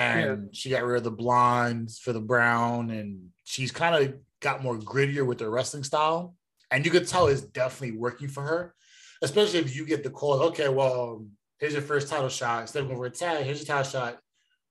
[0.00, 4.62] And she got rid of the blondes for the brown, and she's kind of got
[4.62, 6.34] more grittier with her wrestling style.
[6.70, 8.74] And you could tell it's definitely working for her,
[9.22, 10.42] especially if you get the call.
[10.44, 11.26] Okay, well,
[11.58, 12.62] here's your first title shot.
[12.62, 14.18] Instead of going for a tag, here's your title shot.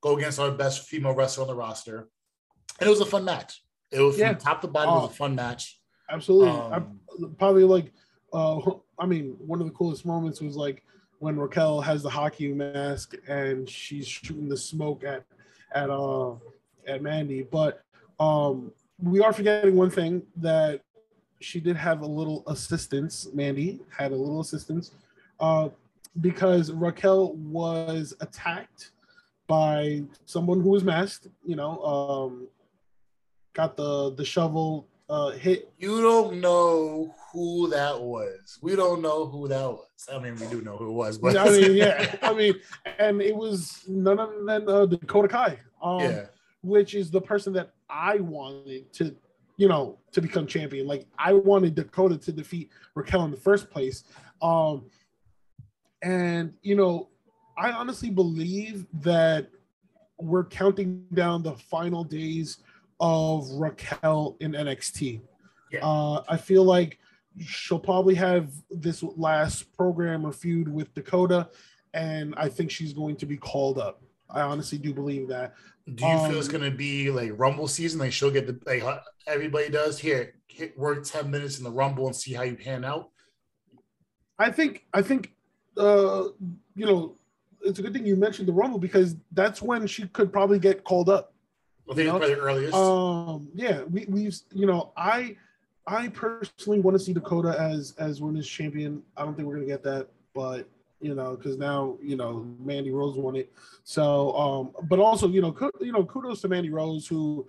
[0.02, 2.08] Go against our best female wrestler on the roster.
[2.80, 3.62] And it was a fun match.
[3.92, 4.30] It was Yeah.
[4.32, 4.90] from top to bottom.
[4.90, 5.14] it was Oh.
[5.14, 5.80] a fun match.
[6.10, 6.50] absolutely.
[6.50, 7.00] Um,
[7.38, 7.92] probably like,
[8.34, 8.60] uh,
[8.98, 10.84] I mean, one of the coolest moments was like
[11.20, 15.24] when Raquel has the hockey mask and she's shooting the smoke at
[15.74, 16.36] at uh
[16.88, 17.44] at Mandy.
[17.44, 17.84] But
[18.20, 20.82] um, we are forgetting one thing that
[21.42, 23.28] she did have a little assistance.
[23.34, 24.92] Mandy had a little assistance
[25.40, 25.70] uh,
[26.20, 28.92] because Raquel was attacked
[29.48, 31.28] by someone who was masked.
[31.46, 32.48] You know, um,
[33.54, 38.58] got the the shovel uh, hit You don't know who that was.
[38.62, 40.08] We don't know who that was.
[40.12, 42.56] I mean, we do know who it was, but I mean, yeah, I mean,
[42.98, 46.26] and it was none other than uh, Dakota Kai, um, yeah.
[46.62, 49.16] which is the person that I wanted to,
[49.58, 50.88] you know, to become champion.
[50.88, 54.04] Like I wanted Dakota to defeat Raquel in the first place,
[54.42, 54.86] um,
[56.02, 57.10] and you know,
[57.58, 59.50] I honestly believe that
[60.18, 62.58] we're counting down the final days
[63.00, 65.22] of Raquel in NXT.
[65.72, 65.80] Yeah.
[65.86, 67.00] Uh, I feel like
[67.40, 71.50] she'll probably have this last program or feud with Dakota,
[71.94, 74.02] and I think she's going to be called up.
[74.30, 75.56] I honestly do believe that.
[75.96, 78.00] Do you feel it's Um, gonna be like Rumble season?
[78.00, 78.84] Like she'll get the like
[79.26, 80.36] everybody does here.
[80.48, 83.10] Hit work ten minutes in the Rumble and see how you pan out.
[84.38, 85.34] I think I think
[85.78, 86.26] uh,
[86.76, 87.16] you know
[87.62, 90.84] it's a good thing you mentioned the Rumble because that's when she could probably get
[90.84, 91.34] called up.
[91.90, 92.74] I think You it's know, probably the earliest.
[92.76, 95.36] Um, yeah, we we've you know I
[95.90, 99.02] I personally want to see Dakota as as women's champion.
[99.18, 100.70] I don't think we're gonna get that, but
[101.02, 103.52] you know because now you know Mandy Rose won it.
[103.84, 107.48] So um, but also you know you know kudos to Mandy Rose who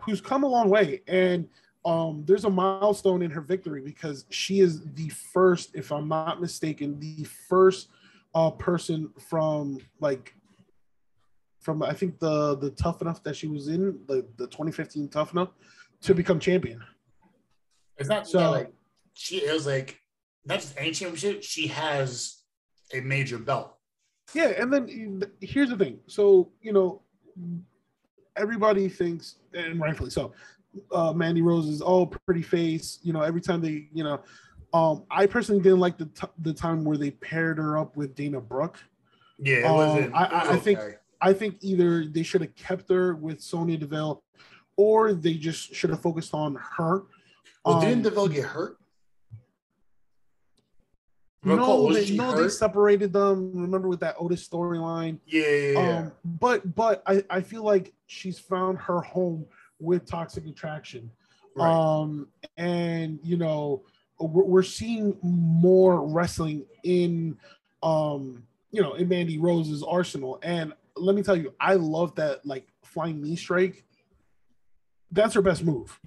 [0.00, 1.46] who's come a long way and
[1.84, 6.40] um there's a milestone in her victory because she is the first if i'm not
[6.40, 7.88] mistaken the first
[8.34, 10.34] uh person from like
[11.58, 15.32] from i think the the tough enough that she was in the the 2015 tough
[15.32, 15.50] enough
[16.02, 16.82] to become champion
[18.00, 18.72] it's not so- like
[19.14, 20.00] she is like
[20.46, 21.42] not just any championship.
[21.42, 22.38] She has
[22.94, 23.76] a major belt.
[24.34, 27.02] yeah and then here's the thing so you know
[28.36, 30.32] everybody thinks and rightfully so
[30.92, 34.20] uh mandy rose is all pretty face you know every time they you know
[34.72, 38.14] um i personally didn't like the t- the time where they paired her up with
[38.14, 38.78] dana brooke
[39.38, 40.14] Yeah, it Um, wasn't.
[40.14, 40.94] I- I- I think- okay.
[41.22, 44.22] I think either they should have kept her with Sonya Deville,
[44.76, 47.02] or they just should have focused on her.
[47.64, 48.76] Well, Um, didn't Deville get hurt?
[51.42, 53.52] No, they, she no, they separated them.
[53.54, 55.18] Remember with that Otis storyline.
[55.26, 55.98] Yeah, yeah, yeah.
[55.98, 59.46] Um, but but I, I feel like she's found her home
[59.78, 61.10] with Toxic Attraction.
[61.56, 61.70] right.
[61.70, 63.84] Um, and you know
[64.18, 67.38] we're, we're seeing more wrestling in
[67.82, 70.38] um you know in Mandy Rose's arsenal.
[70.42, 73.84] And let me tell you, I love that like flying knee strike.
[75.10, 75.98] That's her best move.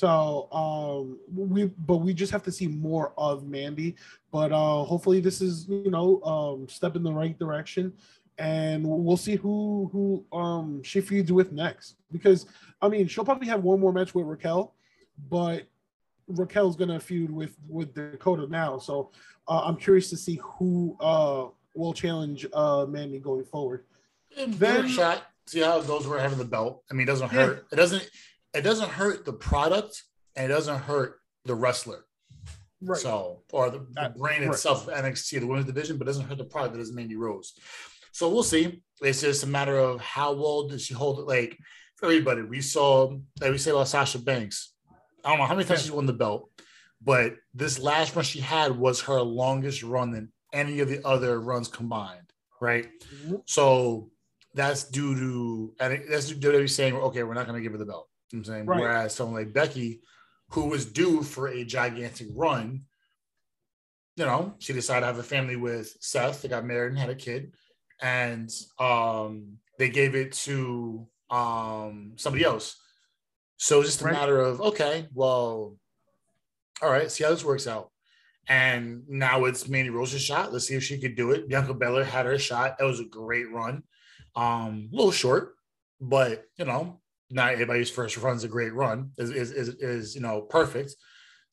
[0.00, 3.96] So um we but we just have to see more of Mandy.
[4.30, 7.92] But uh hopefully this is you know um step in the right direction
[8.38, 11.96] and we'll see who who um she feeds with next.
[12.12, 12.46] Because
[12.80, 14.74] I mean she'll probably have one more match with Raquel,
[15.28, 15.64] but
[16.28, 18.78] Raquel's gonna feud with with Dakota now.
[18.78, 19.10] So
[19.48, 23.84] uh, I'm curious to see who uh will challenge uh Mandy going forward.
[24.46, 25.24] Then- shot.
[25.46, 26.06] See how it goes.
[26.06, 26.84] We're having the belt.
[26.88, 27.44] I mean, it doesn't Yeah.
[27.46, 27.66] hurt.
[27.72, 28.08] It doesn't.
[28.54, 30.02] It doesn't hurt the product,
[30.36, 32.04] and it doesn't hurt the wrestler.
[32.82, 32.98] Right.
[32.98, 34.54] So, or the, the brand right.
[34.54, 37.16] itself, of NXT, the women's division, but it doesn't hurt the product that is Mandy
[37.16, 37.52] Rose.
[38.12, 38.82] So we'll see.
[39.02, 41.26] It's just a matter of how well does she hold it.
[41.26, 41.58] Like
[42.02, 42.42] everybody.
[42.42, 44.74] We saw, like we say about Sasha Banks.
[45.24, 45.90] I don't know how many times yeah.
[45.90, 46.50] she won the belt,
[47.02, 51.40] but this last run she had was her longest run than any of the other
[51.40, 52.88] runs combined, right?
[53.14, 53.36] Mm-hmm.
[53.44, 54.10] So
[54.54, 57.72] that's due to, and that's due to WWE saying, okay, we're not going to give
[57.72, 58.08] her the belt.
[58.32, 58.80] You know I'm saying, right.
[58.80, 60.00] whereas someone like Becky,
[60.50, 62.82] who was due for a gigantic run,
[64.16, 66.42] you know, she decided to have a family with Seth.
[66.42, 67.52] They got married and had a kid,
[68.00, 72.76] and um, they gave it to um, somebody else.
[73.56, 74.14] So it's just a right.
[74.14, 75.76] matter of okay, well,
[76.82, 77.90] all right, see how this works out.
[78.48, 80.52] And now it's Mandy Rose's shot.
[80.52, 81.48] Let's see if she could do it.
[81.48, 82.78] Bianca Belair had her shot.
[82.78, 83.82] That was a great run.
[84.34, 85.54] Um, a little short,
[86.00, 89.12] but you know, not everybody's first run's a great run.
[89.18, 90.94] Is is is, is you know perfect.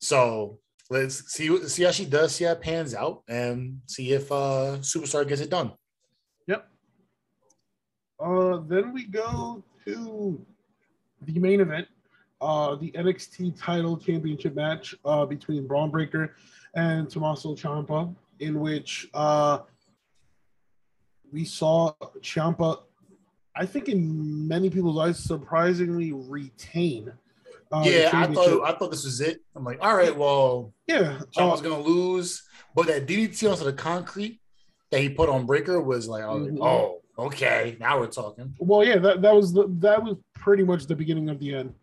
[0.00, 0.58] So
[0.90, 4.78] let's see see how she does, see how it pans out, and see if uh
[4.80, 5.72] Superstar gets it done.
[6.46, 6.68] Yep.
[8.20, 10.44] Uh, then we go to
[11.22, 11.88] the main event,
[12.40, 16.34] uh, the NXT title championship match uh, between Bron Breakker
[16.74, 19.58] and Tommaso Ciampa, in which uh,
[21.32, 22.80] we saw Ciampa,
[23.58, 27.12] I think in many people's eyes, surprisingly retain.
[27.70, 29.40] Uh, yeah, I thought I thought this was it.
[29.54, 32.42] I'm like, all right, well, yeah, Ciampa's uh, gonna lose,
[32.74, 34.40] but that DDT onto the concrete
[34.90, 36.56] that he put on Breakker was like, mm-hmm.
[36.56, 38.54] like oh, okay, now we're talking.
[38.58, 41.74] Well, yeah, that, that was the, that was pretty much the beginning of the end,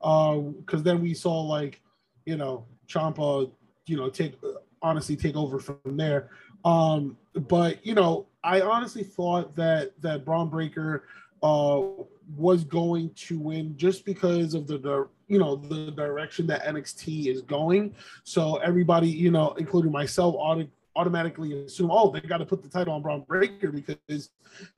[0.00, 1.80] uh, because uh, then we saw like,
[2.24, 3.50] you know, Ciampa,
[3.86, 4.34] you know, take
[4.82, 6.30] honestly take over from there.
[6.64, 11.04] Um, but you know, I honestly thought that that Bron Breakker
[11.42, 11.82] uh,
[12.36, 17.26] was going to win just because of the, the you know the direction that NXT
[17.26, 17.94] is going.
[18.24, 22.68] So everybody, you know, including myself, auto, automatically assume, oh, they got to put the
[22.68, 24.30] title on Bron Breakker because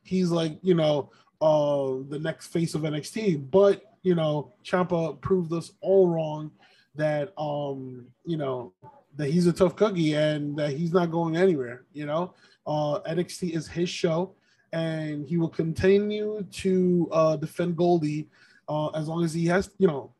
[0.02, 3.50] he's like, you know, uh, the next face of NXT.
[3.50, 6.50] But you know, Ciampa proved us all wrong
[6.94, 8.72] that um, you know,
[9.16, 11.84] that he's a tough cookie and that he's not going anywhere.
[11.92, 12.34] You know,
[12.66, 14.34] uh, NXT is his show,
[14.72, 18.28] and he will continue to uh, defend Goldie
[18.68, 20.12] uh, as long as he has, you know,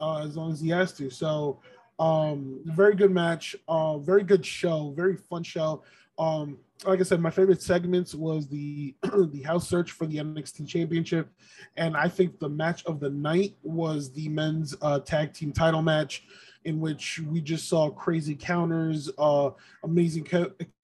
[0.00, 1.10] uh, as long as he has to.
[1.10, 1.60] So,
[1.98, 5.82] um, very good match, uh, very good show, very fun show.
[6.18, 10.66] Um, like I said, my favorite segments was the the house search for the NXT
[10.66, 11.28] Championship,
[11.76, 15.82] and I think the match of the night was the men's uh, tag team title
[15.82, 16.24] match
[16.64, 19.50] in which we just saw crazy counters, uh,
[19.84, 20.26] amazing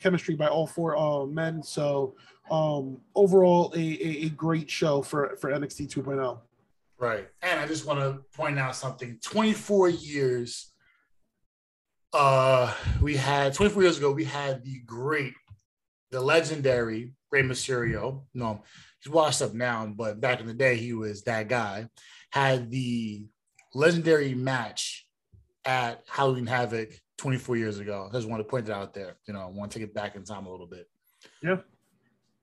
[0.01, 1.63] chemistry by all four uh, men.
[1.63, 2.17] So
[2.51, 6.39] um, overall, a, a, a, great show for, for NXT 2.0.
[6.99, 7.29] Right.
[7.43, 10.73] And I just want to point out something 24 years.
[12.13, 15.35] Uh, we had 24 years ago, we had the great,
[16.11, 18.23] the legendary Rey Mysterio.
[18.33, 18.63] No,
[19.03, 21.89] he's washed up now, but back in the day, he was that guy.
[22.31, 23.27] Had the
[23.75, 25.06] legendary match
[25.67, 28.09] at Halloween Havoc 24 years ago.
[28.09, 29.17] I just want to point it out there.
[29.27, 30.89] You know, I want to take it back in time a little bit.
[31.43, 31.57] Yeah.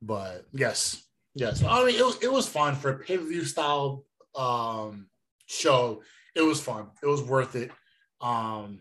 [0.01, 1.01] But yes,
[1.33, 1.63] yes.
[1.63, 4.03] I mean, it was it was fun for a pay per view style
[4.36, 5.07] um,
[5.45, 6.03] show.
[6.36, 6.88] It was fun.
[7.01, 7.71] It was worth it.
[8.19, 8.79] Um,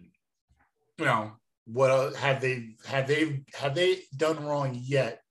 [0.98, 1.32] you know,
[1.66, 5.22] what have they have they have they done wrong yet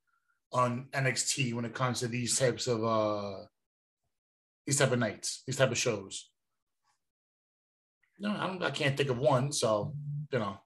[0.53, 3.45] on NXT when it comes to these types of uh
[4.65, 6.30] these type of nights, these type of shows?
[8.21, 9.51] No, I, I can't think of one.
[9.51, 9.93] So,
[10.31, 10.57] you know,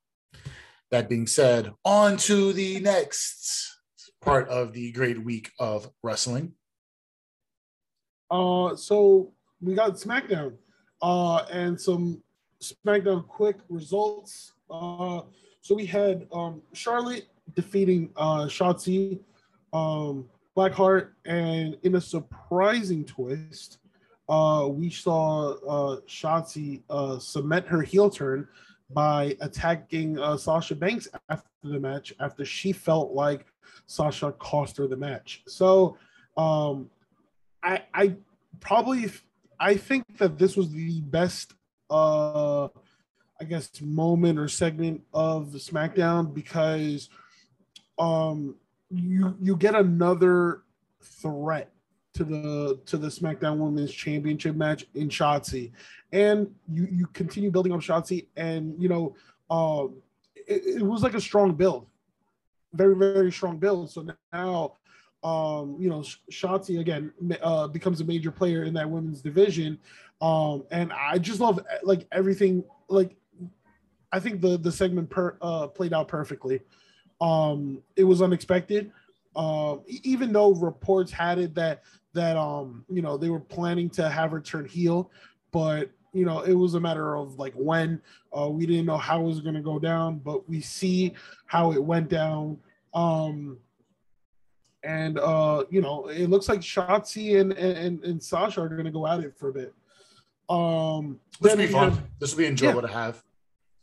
[0.91, 3.79] that being said, on to the next
[4.21, 6.53] part of the great week of wrestling.
[8.29, 10.53] Uh, so we got SmackDown,
[11.01, 12.21] uh, and some
[12.61, 14.53] SmackDown quick results.
[14.69, 15.21] Uh,
[15.61, 19.19] so we had um, Charlotte defeating uh, Shotzi,
[19.71, 23.77] um, Blackheart, and in a surprising twist,
[24.27, 28.47] uh, we saw uh, Shotzi uh, cement her heel turn
[28.89, 33.45] by attacking uh, Sasha Banks after the match after she felt like
[33.87, 35.43] Sasha cost her the match.
[35.47, 35.97] So
[36.37, 36.89] um,
[37.63, 38.15] I, I
[38.59, 39.11] probably
[39.59, 41.53] I think that this was the best
[41.89, 42.65] uh,
[43.39, 47.09] I guess moment or segment of SmackDown because
[47.99, 48.55] um,
[48.89, 50.63] you you get another
[51.01, 51.71] threat
[52.15, 55.71] to the to the SmackDown Women's Championship match in Shotzi,
[56.11, 59.15] and you you continue building up Shotzi, and you know,
[59.49, 59.87] uh,
[60.35, 61.87] it, it, was like a strong build,
[62.73, 63.91] very very strong build.
[63.91, 64.73] So now,
[65.23, 65.99] um, you know,
[66.31, 67.11] Shotzi again
[67.41, 69.77] uh, becomes a major player in that women's division,
[70.21, 72.63] um, and I just love like everything.
[72.87, 73.15] Like,
[74.11, 76.61] I think the the segment per, uh, played out perfectly.
[77.21, 78.91] Um, it was unexpected
[79.35, 81.83] Um, even though reports had it that
[82.15, 85.11] that um you know they were planning to have her turn heel,
[85.51, 88.01] but you know it was a matter of like when.
[88.35, 91.13] Uh, we didn't know how it was going to go down, but we see
[91.45, 92.57] how it went down.
[92.93, 93.59] Um,
[94.83, 98.91] and uh, you know it looks like Shotzi and and, and Sasha are going to
[98.91, 99.73] go at it for a bit.
[100.49, 101.91] Um, this will be fun.
[101.91, 102.87] Have, this will be enjoyable yeah.
[102.87, 103.23] to have.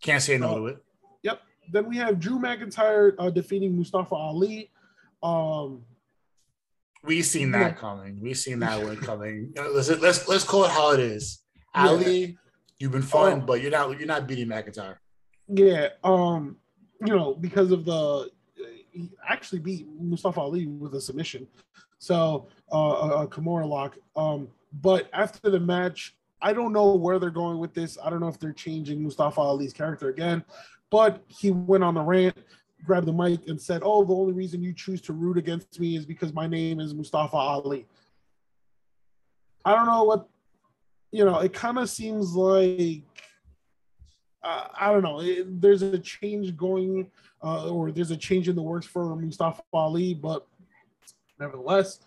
[0.01, 0.85] Can't say no uh, to it.
[1.23, 1.41] Yep.
[1.73, 4.71] Then we have Drew McIntyre uh, defeating Mustafa Ali.
[5.23, 5.83] Um,
[7.05, 7.73] we seen that yeah.
[7.73, 8.21] coming.
[8.21, 9.53] We seen that one coming.
[9.57, 11.43] Let's let's let's call it how it is.
[11.75, 11.89] Yeah.
[11.89, 12.39] Ali,
[12.79, 14.97] you've been fun, um, but you're not you're not beating McIntyre.
[15.49, 15.89] Yeah.
[16.05, 16.57] Um.
[17.05, 18.31] You know because of the
[18.93, 21.47] he actually beat Mustafa Ali with a submission.
[21.99, 23.97] So uh, a, a Kimura lock.
[24.17, 24.49] Um.
[24.81, 27.99] But after the match, I don't know where they're going with this.
[28.03, 30.45] I don't know if they're changing Mustafa Ali's character again,
[30.91, 32.37] but he went on the rant,
[32.85, 35.97] grabbed the mic, and said, "Oh, the only reason you choose to root against me
[35.97, 37.87] is because my name is Mustafa Ali."
[39.65, 40.29] I don't know what,
[41.13, 41.39] you know.
[41.39, 43.03] It kind of seems like
[44.43, 45.21] uh, I don't know.
[45.21, 47.11] It, there's a change going,
[47.43, 50.47] uh, or there's a change in the works for Mustafa Ali, but
[51.39, 52.01] nevertheless,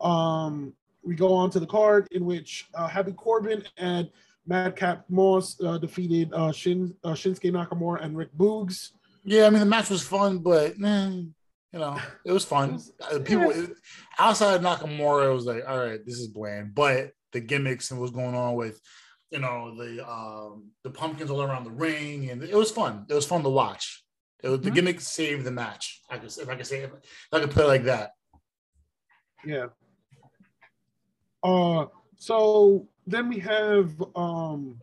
[0.00, 0.72] um,
[1.02, 4.10] we go on to the card in which uh, Happy Corbin and
[4.46, 8.92] Madcap Moss uh, defeated uh, Shin, uh, Shinsuke Nakamura and Rick Boogs.
[9.24, 12.74] Yeah, I mean the match was fun, but eh, you know it was fun.
[12.74, 13.66] It uh, People yeah.
[14.18, 16.74] outside of Nakamura, it was like, all right, this is bland.
[16.74, 18.80] But the gimmicks and what's going on with,
[19.30, 23.06] you know, the um, the pumpkins all around the ring, and it was fun.
[23.08, 24.04] It was fun to watch.
[24.42, 24.68] It was, mm-hmm.
[24.68, 26.00] The gimmicks saved the match.
[26.10, 26.90] I guess if I could say, if
[27.32, 28.12] I could put it like that.
[29.44, 29.66] Yeah,
[31.42, 34.80] uh, so then we have um,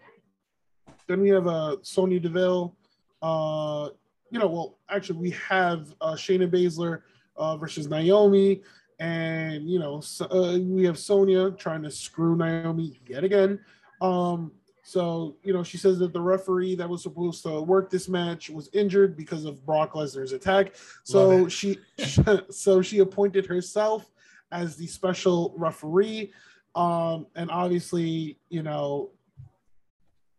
[1.07, 2.75] then we have uh, Sonya Deville.
[3.21, 3.89] Uh,
[4.31, 7.01] you know, well, actually, we have uh, Shayna Baszler
[7.35, 8.61] uh, versus Naomi,
[8.99, 13.59] and you know, so, uh, we have Sonya trying to screw Naomi yet again.
[14.01, 14.51] Um,
[14.83, 18.49] so you know, she says that the referee that was supposed to work this match
[18.49, 20.75] was injured because of Brock Lesnar's attack.
[21.03, 21.79] So she,
[22.49, 24.09] so she appointed herself
[24.51, 26.31] as the special referee.
[26.75, 29.09] Um, and obviously, you know,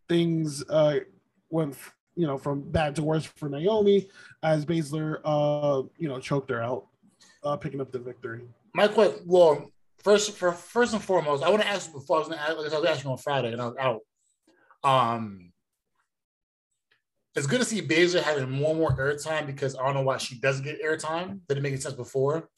[0.09, 1.01] things uh,
[1.51, 1.77] went,
[2.19, 4.09] you know, from bad to worse for Naomi
[4.43, 6.87] as Baszler, uh, you know, choked her out,
[7.45, 8.43] uh, picking up the victory.
[8.75, 9.71] My question, well,
[10.03, 12.79] first, for first and foremost, I want to ask you before I was ask, I
[12.79, 14.01] was asking on Friday and I was out.
[14.83, 15.53] Um,
[17.37, 20.19] it's good to see Baszler having more and more airtime because I don't know why
[20.19, 21.39] she doesn't get airtime.
[21.49, 22.49] Didn't make sense before.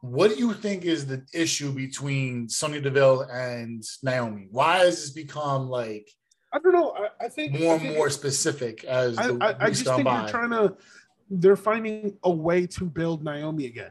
[0.00, 4.48] What do you think is the issue between Sonya Deville and Naomi?
[4.50, 6.10] Why has this become like
[6.54, 6.94] I don't know.
[6.96, 10.20] I, I think more and more specific as I, I, I just think by.
[10.20, 10.76] they're trying to
[11.28, 13.90] they're finding a way to build Naomi again.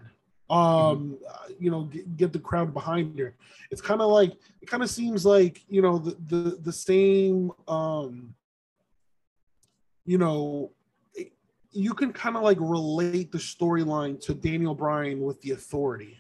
[0.50, 1.54] Um, mm-hmm.
[1.60, 3.36] you know, get, get, the crowd behind her.
[3.70, 7.52] It's kind of like it kind of seems like you know the the the same
[7.68, 8.34] um,
[10.06, 10.72] you know
[11.72, 16.18] you can kind of like relate the storyline to Daniel Bryan with the authority.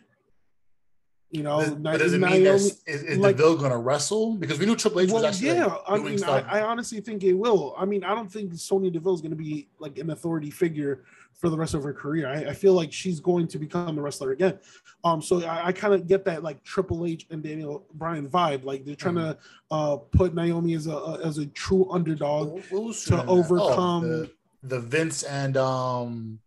[1.34, 4.36] You know, but, but does it mean that is, is like, Deville going to wrestle?
[4.36, 5.66] Because we knew Triple H well, was actually yeah.
[5.66, 7.74] Like I mean, I, I, honestly think it will.
[7.76, 11.06] I mean, I don't think Sonya Deville is going to be like an authority figure
[11.34, 12.28] for the rest of her career.
[12.28, 14.60] I, I feel like she's going to become a wrestler again.
[15.04, 18.64] Um, so I, I kind of get that like Triple H and Daniel Bryan vibe.
[18.64, 19.32] Like they're trying mm-hmm.
[19.32, 24.06] to uh, put Naomi as a as a true underdog to overcome.
[24.06, 24.32] Oh, the,
[24.62, 26.40] the Vince and um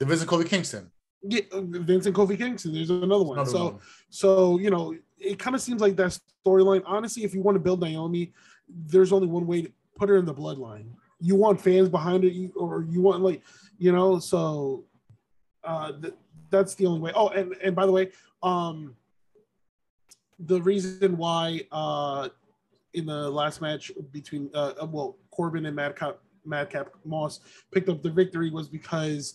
[0.00, 0.90] the Vince and Kofi Kingston.
[1.26, 2.74] Yeah, Vince and Kofi Kingston.
[2.74, 3.38] There's another one.
[3.38, 3.80] Another so one.
[4.10, 6.82] so you know, it kind of seems like that storyline.
[6.84, 8.32] Honestly, if you want to build Naomi,
[8.68, 10.86] there's only one way to put her in the bloodline.
[11.20, 13.42] You want fans behind it, or you want like,
[13.78, 14.84] you know, so
[15.62, 16.14] uh th-
[16.50, 17.12] that's the only way.
[17.14, 18.10] Oh, and and by the way,
[18.42, 18.94] um
[20.38, 22.28] the reason why uh
[22.92, 27.40] in the last match between uh well Corbin and Madcap Madcap Moss
[27.72, 29.34] picked up the victory was because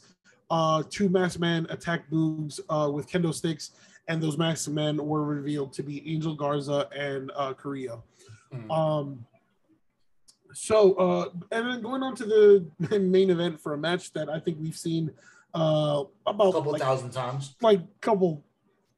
[0.49, 3.71] uh, two masked men attacked Boogs uh, with kendo sticks,
[4.07, 8.03] and those masked men were revealed to be Angel Garza and uh, Carrillo.
[8.53, 8.71] Mm.
[8.71, 9.25] Um,
[10.53, 14.39] so, uh, and then going on to the main event for a match that I
[14.39, 15.11] think we've seen
[15.53, 18.43] uh, about a couple like, thousand times, like a couple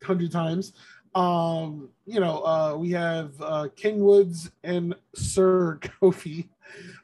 [0.04, 0.74] hundred times.
[1.14, 6.48] Um, you know, uh, we have uh, King Woods and Sir Kofi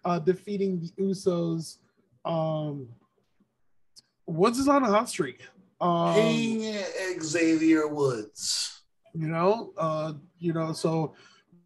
[0.06, 1.78] uh, defeating the Usos.
[2.24, 2.88] Um,
[4.28, 5.42] Woods is on a hot streak.
[5.82, 6.84] Um, King
[7.22, 8.82] Xavier Woods.
[9.14, 11.16] You know, uh, you know, so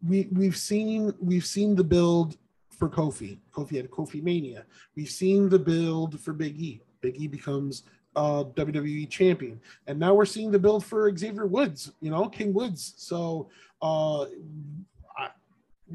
[0.06, 2.36] we we've seen we've seen the build
[2.70, 3.38] for Kofi.
[3.52, 4.64] Kofi had Kofi Mania.
[4.96, 6.80] We've seen the build for Big E.
[7.00, 7.82] Big E becomes
[8.16, 9.60] uh, WWE champion.
[9.86, 12.94] And now we're seeing the build for Xavier Woods, you know, King Woods.
[12.96, 13.48] So,
[13.80, 14.22] uh,
[15.16, 15.28] I,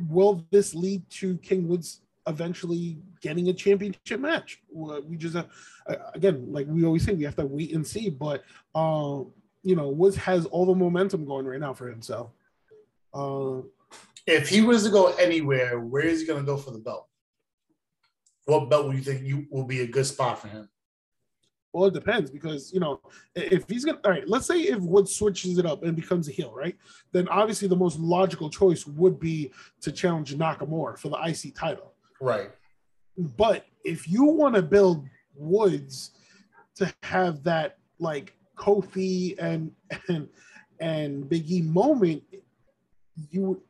[0.09, 4.61] will this lead to King Woods eventually getting a championship match?
[4.71, 5.43] We just, uh,
[6.13, 8.09] again, like we always say, we have to wait and see.
[8.09, 8.43] But,
[8.75, 9.21] uh,
[9.63, 12.31] you know, Woods has all the momentum going right now for himself.
[13.13, 13.61] Uh,
[14.25, 17.07] if he was to go anywhere, where is he going to go for the belt?
[18.45, 20.69] What belt would you think you will be a good spot for him?
[21.73, 23.01] Well, it depends because you know
[23.35, 23.99] if he's gonna.
[24.03, 26.75] All right, let's say if Wood switches it up and becomes a heel, right?
[27.11, 29.51] Then obviously the most logical choice would be
[29.81, 31.93] to challenge Nakamura for the IC title.
[32.21, 32.51] Right.
[33.17, 36.11] But if you want to build Woods
[36.75, 39.71] to have that like Kofi and
[40.07, 40.29] and
[40.79, 42.23] and Big E moment,
[43.29, 43.61] you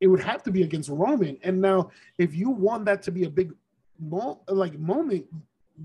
[0.00, 1.38] it would have to be against Roman.
[1.42, 3.52] And now, if you want that to be a big
[3.98, 5.26] mo- like moment,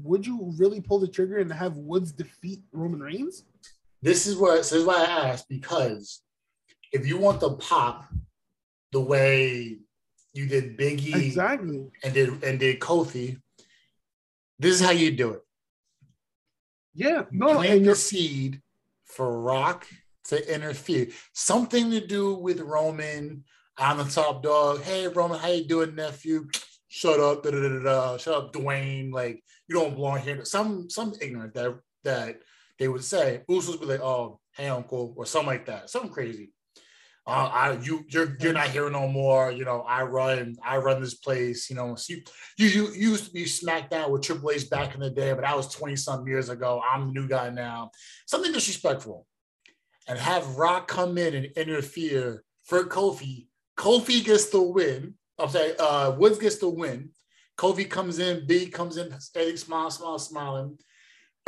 [0.03, 3.43] would you really pull the trigger and have Woods defeat Roman Reigns?
[4.01, 6.21] This is what this is why I asked because
[6.91, 8.05] if you want the pop
[8.91, 9.79] the way
[10.35, 13.39] you did Biggie exactly and did and did Kofi,
[14.59, 15.41] this is how you do it.
[16.93, 18.61] Yeah, no, plant the seed
[19.05, 19.87] for Rock
[20.25, 21.07] to interfere.
[21.33, 23.43] Something to do with Roman
[23.77, 24.81] on the top dog.
[24.81, 26.47] Hey Roman, how you doing, nephew?
[26.87, 28.17] Shut up, da, da, da, da.
[28.17, 29.11] shut up, Dwayne.
[29.13, 30.43] Like you don't belong here.
[30.45, 32.39] Some some ignorant that that
[32.77, 33.43] they would say.
[33.49, 35.89] Usos be like, oh, hey uncle, or something like that.
[35.89, 36.51] Something crazy.
[37.27, 39.51] Uh, I you you're you're not here no more.
[39.51, 41.69] You know, I run I run this place.
[41.71, 42.21] You know, so you,
[42.57, 45.57] you you used to be SmackDown with Triple H back in the day, but that
[45.57, 46.81] was twenty some years ago.
[46.87, 47.89] I'm the new guy now.
[48.27, 49.25] Something disrespectful,
[50.07, 53.47] and have Rock come in and interfere for Kofi.
[53.75, 55.15] Kofi gets the win.
[55.39, 57.09] I'm sorry, uh, Woods gets the win.
[57.57, 60.77] Kofi comes in, B comes in, steady, smile, smile, smiling.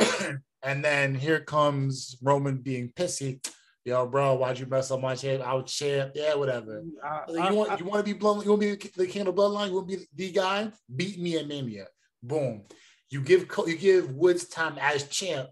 [0.62, 3.40] and then here comes Roman being pissy.
[3.88, 5.42] Yo, bro, why'd you mess up my champ?
[5.42, 6.12] I was champ.
[6.14, 6.84] Yeah, whatever.
[7.02, 8.44] I, like, you want I, you want to be blood?
[8.44, 9.68] You want to be the king of bloodline?
[9.68, 10.70] You want to be the guy?
[10.94, 11.86] Beat me at Mania.
[12.22, 12.64] Boom.
[13.08, 15.48] You give you give Woods time as champ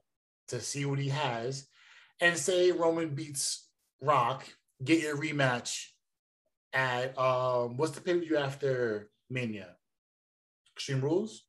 [0.49, 1.67] to see what he has,
[2.21, 3.71] and say Roman beats
[4.03, 4.47] Rock.
[4.85, 5.87] Get your rematch
[6.75, 9.77] at um what's the pay per view after Mania?
[10.77, 11.47] Extreme Rules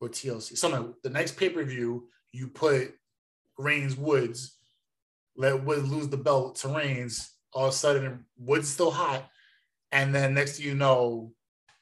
[0.00, 0.56] or TLC.
[0.56, 2.94] Something the next pay per view you put
[3.58, 4.56] Reigns Woods,
[5.36, 7.32] let Woods lose the belt to Reigns.
[7.52, 9.28] All of a sudden, Woods still hot,
[9.92, 11.32] and then next thing you know,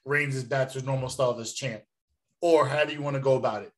[0.05, 1.83] Reigns is back to normal style as champ,
[2.41, 3.71] or however you want to go about it.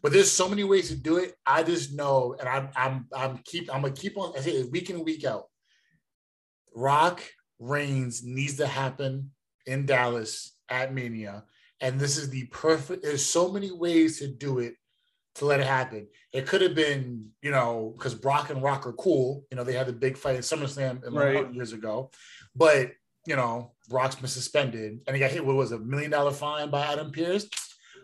[0.00, 1.34] But there's so many ways to do it.
[1.44, 4.32] I just know, and I'm I'm I'm keep I'm gonna keep on.
[4.36, 5.44] I say week in week out.
[6.74, 7.22] Rock
[7.58, 9.30] Reigns needs to happen
[9.66, 11.44] in Dallas at Mania.
[11.80, 14.74] And this is the perfect, there's so many ways to do it
[15.36, 16.08] to let it happen.
[16.32, 19.44] It could have been, you know, because Brock and Rock are cool.
[19.50, 21.52] You know, they had the big fight at SummerSlam right.
[21.54, 22.10] years ago.
[22.54, 22.92] But,
[23.26, 26.70] you know, Brock's been suspended and he got hit What was a million dollar fine
[26.70, 27.48] by Adam Pearce.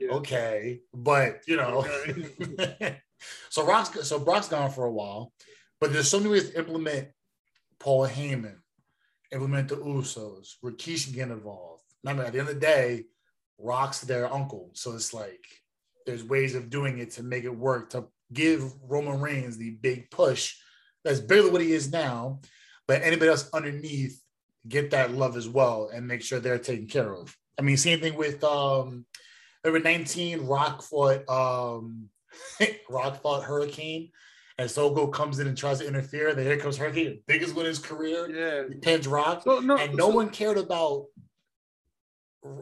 [0.01, 0.13] Yeah.
[0.13, 0.81] Okay.
[0.95, 3.01] But, you know, okay.
[3.51, 5.33] so Rock's so Brock's gone for a while.
[5.81, 7.09] But there's so many ways to implement
[7.79, 8.57] Paul Heyman,
[9.33, 11.85] implement the Usos, Rikishi get involved.
[12.07, 13.05] I mean, at the end of the day,
[13.59, 14.71] Rock's their uncle.
[14.75, 15.45] So it's like
[16.09, 20.11] there's ways of doing it to make it work to give Roman Reigns the big
[20.11, 20.55] push
[21.05, 22.41] that's barely what he is now,
[22.87, 24.21] but anybody else underneath
[24.67, 27.37] get that love as well and make sure they're taken care of.
[27.59, 29.05] I mean, same thing with um
[29.65, 32.09] number 19, Rock fought um
[32.89, 34.11] Rock fought Hurricane
[34.57, 36.35] and Sogo comes in and tries to interfere.
[36.35, 38.29] Then here comes Hurricane, biggest win in his career.
[38.31, 41.07] Yeah, he pins Rock, so, no, and no so, one cared about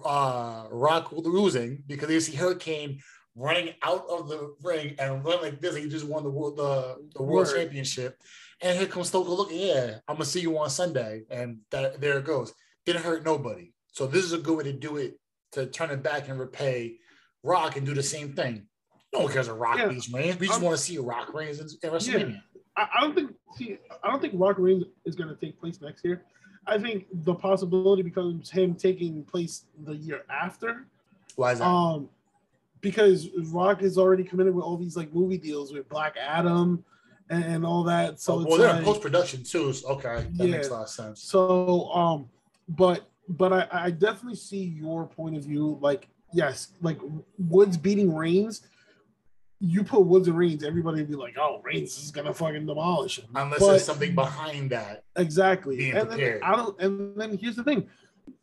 [0.04, 3.00] uh, Rock losing because you see Hurricane
[3.36, 5.76] running out of the ring and running like this.
[5.76, 7.56] He just won the world the, the world Word.
[7.56, 8.20] championship.
[8.62, 12.18] And here comes Stone Look, yeah, I'm gonna see you on Sunday, and that, there
[12.18, 12.54] it goes.
[12.86, 13.72] Didn't hurt nobody.
[13.92, 15.18] So this is a good way to do it
[15.52, 16.96] to turn it back and repay
[17.42, 18.66] Rock and do the same thing.
[19.12, 19.88] No one cares a Rock yeah.
[19.88, 20.38] beats Reigns.
[20.38, 22.32] We just want to see a Rock Reigns in, in WrestleMania.
[22.32, 22.60] Yeah.
[22.76, 25.80] I, I don't think see, I don't think Rock Reigns is going to take place
[25.80, 26.22] next year.
[26.66, 30.86] I think the possibility becomes him taking place the year after.
[31.36, 31.66] Why is that?
[31.66, 32.08] Um,
[32.86, 36.84] because Rock is already committed with all these like movie deals with Black Adam
[37.28, 38.20] and, and all that.
[38.20, 39.72] So oh, well, they're like, in post production too.
[39.72, 40.56] So okay, that yeah.
[40.56, 41.20] makes a lot of sense.
[41.20, 42.28] So um,
[42.68, 45.78] but but I, I definitely see your point of view.
[45.80, 47.00] Like yes, like
[47.38, 48.62] Woods beating Reigns
[49.58, 53.18] you put Woods and Reigns, everybody would be like, "Oh, Reigns is gonna fucking demolish
[53.18, 55.04] him." Unless but, there's something behind that.
[55.16, 55.90] Exactly.
[55.90, 56.78] and then I don't.
[56.80, 57.88] And then here's the thing: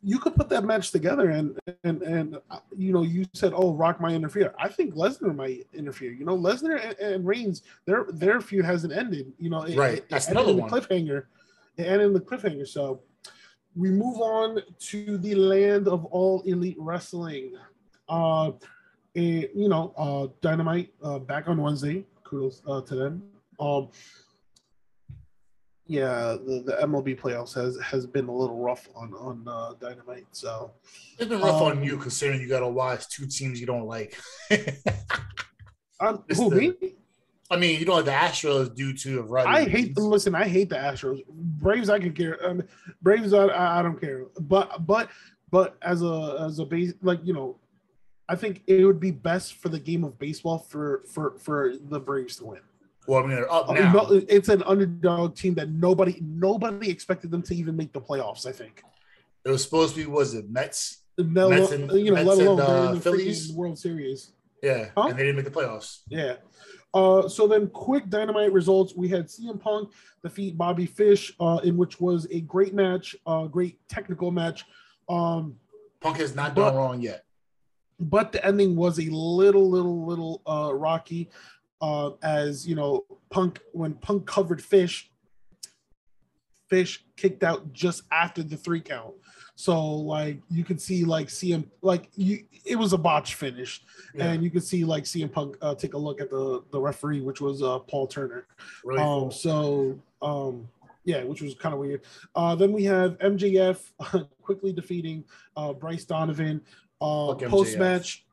[0.02, 3.74] you could put that match together and and and uh, you know you said oh
[3.74, 4.54] Rock might interfere.
[4.58, 6.12] I think Lesnar might interfere.
[6.12, 9.32] You know Lesnar and, and Reigns their their feud hasn't ended.
[9.38, 10.08] You know it, Right.
[10.08, 10.70] That's another in the one.
[10.70, 11.24] cliffhanger.
[11.78, 12.68] Ended in the cliffhanger.
[12.68, 13.00] So
[13.74, 17.54] we move on to the land of all elite wrestling.
[18.08, 18.52] Uh,
[19.16, 22.04] and, you know, uh, Dynamite uh, back on Wednesday.
[22.24, 23.22] Kudos uh, to them.
[23.58, 23.88] Um,
[25.86, 30.26] yeah, the, the MLB playoffs has has been a little rough on on uh, Dynamite.
[30.32, 30.72] So
[31.18, 33.86] It's been rough Um, on you considering you got to watch two teams you don't
[33.86, 34.18] like.
[36.00, 36.94] um, who the- me?
[37.50, 39.22] I mean, you don't the Astros do too.
[39.22, 39.50] variety.
[39.50, 40.06] I hate reasons.
[40.06, 40.34] listen.
[40.34, 41.20] I hate the Astros.
[41.28, 42.38] Braves, I could care.
[42.44, 42.62] Um,
[43.02, 44.24] Braves, I, I I don't care.
[44.40, 45.10] But but
[45.50, 47.58] but as a as a base, like you know,
[48.30, 52.00] I think it would be best for the game of baseball for for for the
[52.00, 52.60] Braves to win.
[53.06, 54.06] Well, I mean, they're up now.
[54.28, 58.46] it's an underdog team that nobody nobody expected them to even make the playoffs.
[58.46, 58.82] I think.
[59.44, 61.02] It was supposed to be was it Mets?
[61.18, 63.52] No, Mets and- you know, Mets let alone and, uh, in the Phillies?
[63.52, 64.32] World Series.
[64.62, 65.08] Yeah, Huh?
[65.08, 66.00] and they didn't make the playoffs.
[66.08, 66.36] Yeah.
[66.94, 68.94] Uh, so then, quick dynamite results.
[68.96, 69.90] We had CM Punk
[70.22, 74.64] defeat Bobby Fish, uh, in which was a great match, uh, great technical match.
[75.08, 75.56] Um,
[76.00, 77.24] Punk has not But- done wrong yet.
[78.00, 81.30] but the ending was a little, little, little uh, rocky.
[81.84, 85.10] Uh, as you know, Punk when Punk covered Fish,
[86.70, 89.12] Fish kicked out just after the three count.
[89.54, 93.82] So like you could see like CM like you it was a botch finish.
[94.14, 96.80] Yeah, and you could see like CM Punk uh, take a look at the the
[96.80, 98.46] referee, which was uh, Paul Turner.
[98.82, 100.66] really um, so um,
[101.04, 102.00] yeah, which was kind of weird.
[102.34, 105.22] Uh, then we have MJF quickly defeating
[105.54, 106.62] uh, Bryce Donovan.
[106.98, 108.24] Uh, Post match,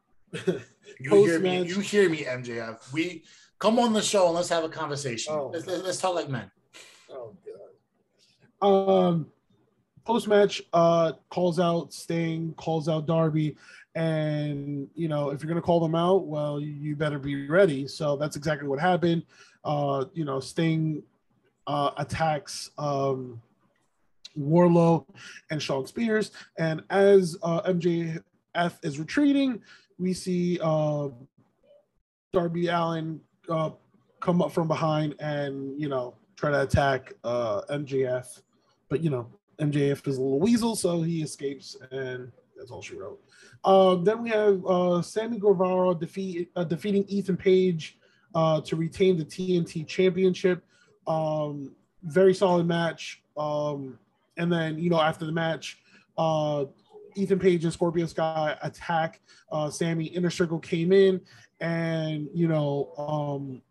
[0.48, 0.62] You
[1.26, 1.64] hear me?
[1.64, 2.94] You hear me, MJF?
[2.94, 3.24] We
[3.62, 5.34] come on the show and let's have a conversation.
[5.34, 5.52] Oh.
[5.54, 6.52] Let's, let's, talk like men.
[7.12, 7.36] oh
[8.60, 8.68] god.
[8.68, 9.28] Um,
[10.04, 13.56] post match, uh, calls out Sting, calls out Darby,
[13.96, 17.88] and you know if you're gonna call them out, well, you better be ready.
[17.88, 19.24] So that's exactly what happened.
[19.64, 21.04] Uh, you know, Sting
[21.68, 23.40] uh, attacks um,
[24.38, 25.06] Wardlow
[25.52, 28.24] and Shawn Spears, and as uh, MJF
[28.82, 29.62] is retreating,
[30.00, 31.10] we see uh,
[32.34, 33.22] Darby Allin
[33.52, 33.72] uh,
[34.20, 38.42] come up from behind and you know try to attack uh, MJF,
[38.90, 39.28] but you know
[39.60, 43.20] MJF is a little weasel, so he escapes, and that's all she wrote.
[43.64, 47.98] Um, then we have uh, Sammy Guevara defeat uh, defeating Ethan Page
[48.34, 50.64] uh, to retain the TNT Championship.
[51.08, 53.22] Um, very solid match.
[53.38, 54.00] Um,
[54.38, 55.78] and then you know after the match,
[56.18, 56.66] uh,
[57.16, 59.22] Ethan Page and Scorpio Sky attack.
[59.52, 61.22] Uh, Sammy Inner Circle came in,
[61.62, 63.62] and you know um,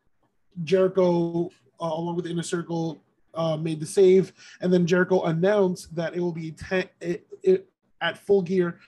[0.64, 3.02] Jericho uh, along with the Inner Circle
[3.34, 7.68] uh, made the save, and then Jericho announced that it will be ten it, it,
[8.00, 8.78] at Full Gear.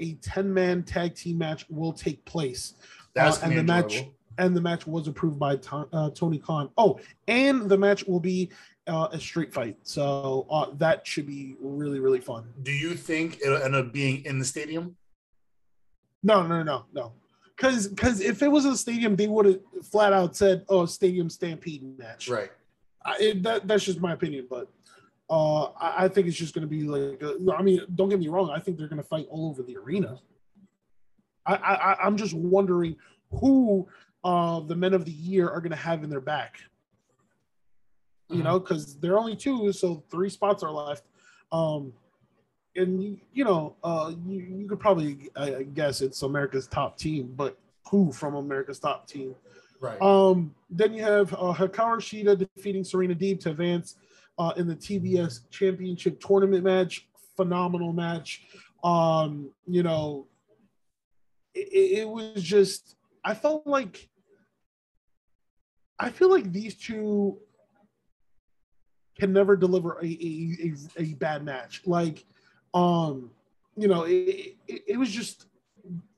[0.00, 2.74] A 10 man tag team match will take place.
[3.14, 4.04] That's Uh, and the match-
[4.38, 6.70] and the match was approved by To- uh, Tony Khan.
[6.78, 8.50] Oh, and the match will be
[8.86, 12.44] uh, a street fight, so uh, that should be really really fun.
[12.62, 14.96] Do you think it'll end up being in the stadium?
[16.22, 17.12] No, no, no, no,
[17.58, 21.28] because because if it was a stadium, they would have flat out said, "Oh, stadium
[21.28, 22.50] stampede match." Right.
[23.04, 24.70] I, it, that, that's just my opinion, but
[25.30, 27.22] uh, I, I think it's just going to be like.
[27.22, 28.50] uh, I mean, don't get me wrong.
[28.50, 30.18] I think they're going to fight all over the arena.
[31.46, 32.96] I, I I'm just wondering
[33.32, 33.88] who
[34.22, 36.60] uh, the men of the year are going to have in their back.
[38.30, 38.44] You Mhm.
[38.44, 41.04] know, because there are only two, so three spots are left.
[41.50, 41.92] Um,
[42.78, 47.32] and you, you know, uh, you, you could probably uh, guess it's America's top team,
[47.36, 47.58] but
[47.90, 49.34] who from America's top team?
[49.80, 50.00] Right.
[50.02, 53.96] Um, then you have uh, Hikaru Shida defeating Serena Deeb to advance
[54.38, 57.06] uh, in the TBS Championship tournament match.
[57.36, 58.42] Phenomenal match.
[58.82, 60.26] Um, you know,
[61.54, 64.08] it, it- it was just I felt like
[65.98, 67.38] I feel like these two
[69.18, 71.82] can never deliver a a, a, a bad match.
[71.86, 72.24] Like,
[72.74, 73.30] um,
[73.76, 75.46] you know, it, it, it was just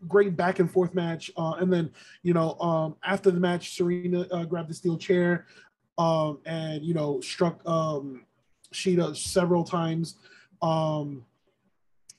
[0.08, 1.30] great back and forth match.
[1.36, 1.90] Uh, and then
[2.22, 5.46] you know, um, after the match, Serena uh, grabbed the steel chair
[6.00, 8.24] um, and, you know, struck um,
[8.72, 10.16] Shida several times.
[10.62, 11.26] Um,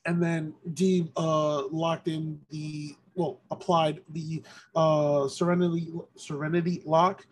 [0.05, 4.43] and then Deeb uh, locked in the, well, applied the
[4.75, 7.25] uh, Serenity Serenity lock.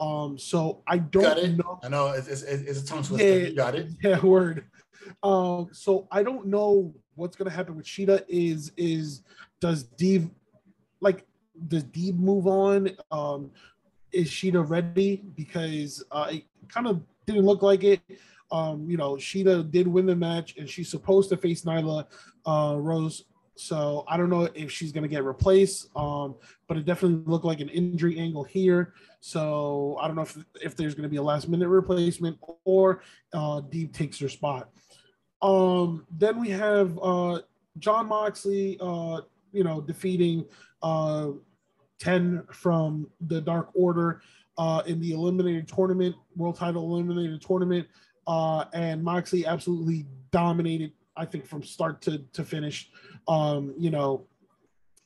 [0.00, 1.78] Um, so I don't know.
[1.82, 3.26] I know it's, it's, it's a tongue twister.
[3.26, 3.46] Yeah.
[3.48, 3.90] You got it.
[4.02, 4.64] Yeah, word.
[5.22, 8.24] Um, so I don't know what's gonna happen with Shida.
[8.28, 9.22] Is is
[9.60, 10.30] does Deeb
[11.00, 11.26] like
[11.68, 12.90] does Deeb move on?
[13.10, 13.50] Um,
[14.12, 15.22] is Shida ready?
[15.36, 18.00] Because uh, it kind of didn't look like it.
[18.52, 22.06] Um, you know, Shida did win the match, and she's supposed to face Nyla
[22.46, 23.24] uh, Rose.
[23.60, 26.34] So I don't know if she's going to get replaced, um,
[26.66, 28.94] but it definitely looked like an injury angle here.
[29.20, 33.02] So I don't know if, if there's going to be a last minute replacement or
[33.34, 34.70] uh, Deeb takes her spot.
[35.42, 37.40] Um, then we have uh,
[37.78, 39.22] Jon Moxley, uh,
[39.52, 40.44] you know, defeating
[40.82, 41.28] uh,
[41.98, 44.22] 10 from the Dark Order
[44.58, 47.86] uh, in the eliminator tournament, world title eliminator tournament.
[48.26, 52.90] Uh, and Moxley absolutely dominated, I think, from start to, to finish.
[53.28, 54.26] Um, you know,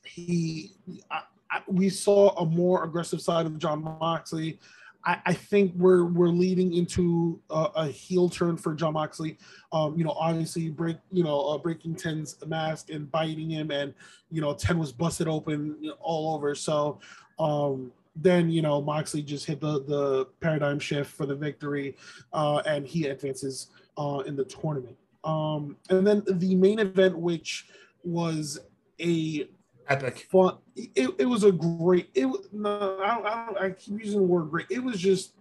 [0.03, 0.75] he,
[1.09, 4.59] I, I, we saw a more aggressive side of Jon Moxley.
[5.05, 9.37] I, I think we're we're leading into a, a heel turn for Jon Moxley.
[9.71, 13.93] Um, you know, obviously break you know uh, breaking Ten's mask and biting him, and
[14.31, 16.55] you know Ten was busted open you know, all over.
[16.55, 16.99] So
[17.39, 21.95] um, then you know Moxley just hit the the paradigm shift for the victory,
[22.33, 24.97] uh, and he advances uh, in the tournament.
[25.23, 27.67] Um, and then the main event, which
[28.03, 28.59] was
[28.99, 29.47] a
[29.87, 30.57] epic fun.
[30.75, 32.09] It, it was a great.
[32.13, 34.67] It was no, I, don't, I, don't, I keep using the word great.
[34.69, 35.33] It was just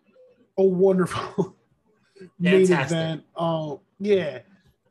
[0.59, 1.57] a wonderful
[2.39, 3.25] main event.
[3.37, 4.41] Um, yeah.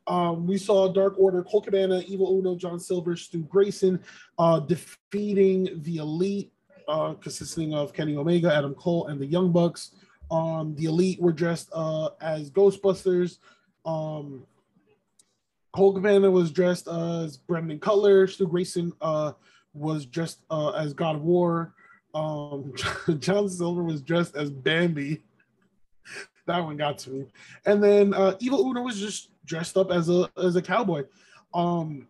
[0.06, 4.00] Um, we saw Dark Order, Colt Cabana, Evil Uno, John Silver, Stu Grayson
[4.38, 6.52] uh, defeating the Elite,
[6.88, 9.92] uh, consisting of Kenny Omega, Adam Cole, and the Young Bucks.
[10.30, 13.38] Um, the Elite were dressed uh, as Ghostbusters.
[13.86, 14.46] Um,
[15.74, 18.28] Colt Cabana was dressed as Brandon Cutler.
[18.28, 19.32] Stu Grayson uh,
[19.72, 21.74] was dressed uh, as God of War.
[22.14, 22.72] Um,
[23.18, 25.24] John Silver was dressed as Bambi.
[26.46, 27.26] that one got to me.
[27.66, 31.06] And then uh, Evil Uno was just dressed up as a as a cowboy.
[31.52, 32.06] Um,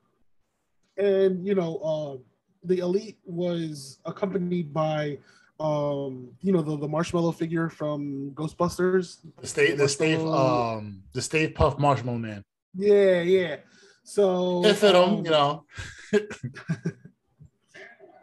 [0.99, 2.19] and you know, uh,
[2.65, 5.17] the elite was accompanied by
[5.59, 9.21] um, you know, the, the marshmallow figure from Ghostbusters.
[9.41, 12.45] The state the Stave um the Stay Puft Marshmallow Man.
[12.77, 13.57] Yeah, yeah.
[14.03, 15.64] So it fit him, um, you know.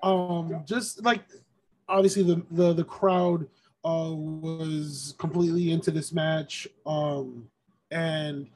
[0.04, 1.22] um, just like
[1.88, 3.48] obviously the the the crowd
[3.84, 6.68] uh was completely into this match.
[6.86, 7.50] Um,
[7.90, 8.48] and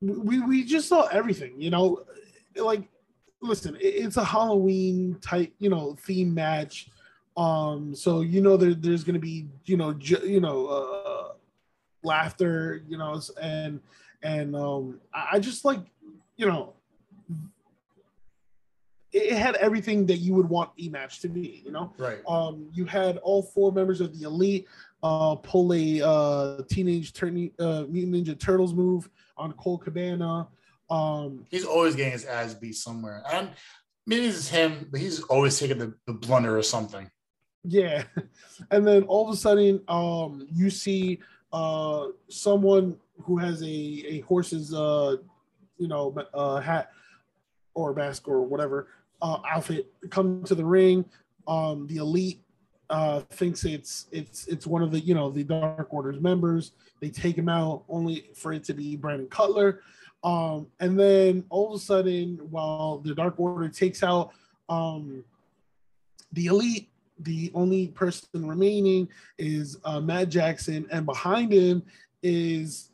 [0.00, 2.04] we we just saw everything, you know,
[2.56, 2.82] like
[3.40, 6.88] listen, it's a Halloween type, you know, theme match.
[7.36, 11.32] Um, so you know there, there's gonna be, you know, ju- you know, uh,
[12.02, 13.80] laughter, you know, and
[14.22, 15.80] and um, I just like,
[16.36, 16.74] you know,
[19.12, 21.62] it had everything that you would want a match to be.
[21.64, 22.18] You know, right?
[22.28, 24.66] Um, you had all four members of the elite
[25.02, 30.48] uh, pull a uh, teenage turn- uh, mutant ninja turtles move on Colt Cabana.
[30.90, 33.22] Um, he's always getting his ass beat somewhere.
[33.32, 33.50] And
[34.06, 37.10] maybe it's him, but he's always taking the, the blunder or something.
[37.64, 38.04] Yeah,
[38.70, 41.20] and then all of a sudden, um, you see
[41.52, 45.16] uh, someone who has a a horse's uh,
[45.78, 46.90] you know uh, hat
[47.74, 48.88] or mask or whatever
[49.22, 51.04] uh, outfit come to the ring.
[51.48, 52.42] Um, the elite
[52.90, 56.72] uh, thinks it's it's it's one of the you know the Dark Order's members.
[57.00, 59.80] They take him out only for it to be Brandon Cutler.
[60.24, 64.32] Um, and then all of a sudden, while the Dark Order takes out
[64.68, 65.24] um,
[66.32, 66.88] the elite,
[67.20, 69.08] the only person remaining
[69.38, 71.82] is uh, Matt Jackson, and behind him
[72.22, 72.90] is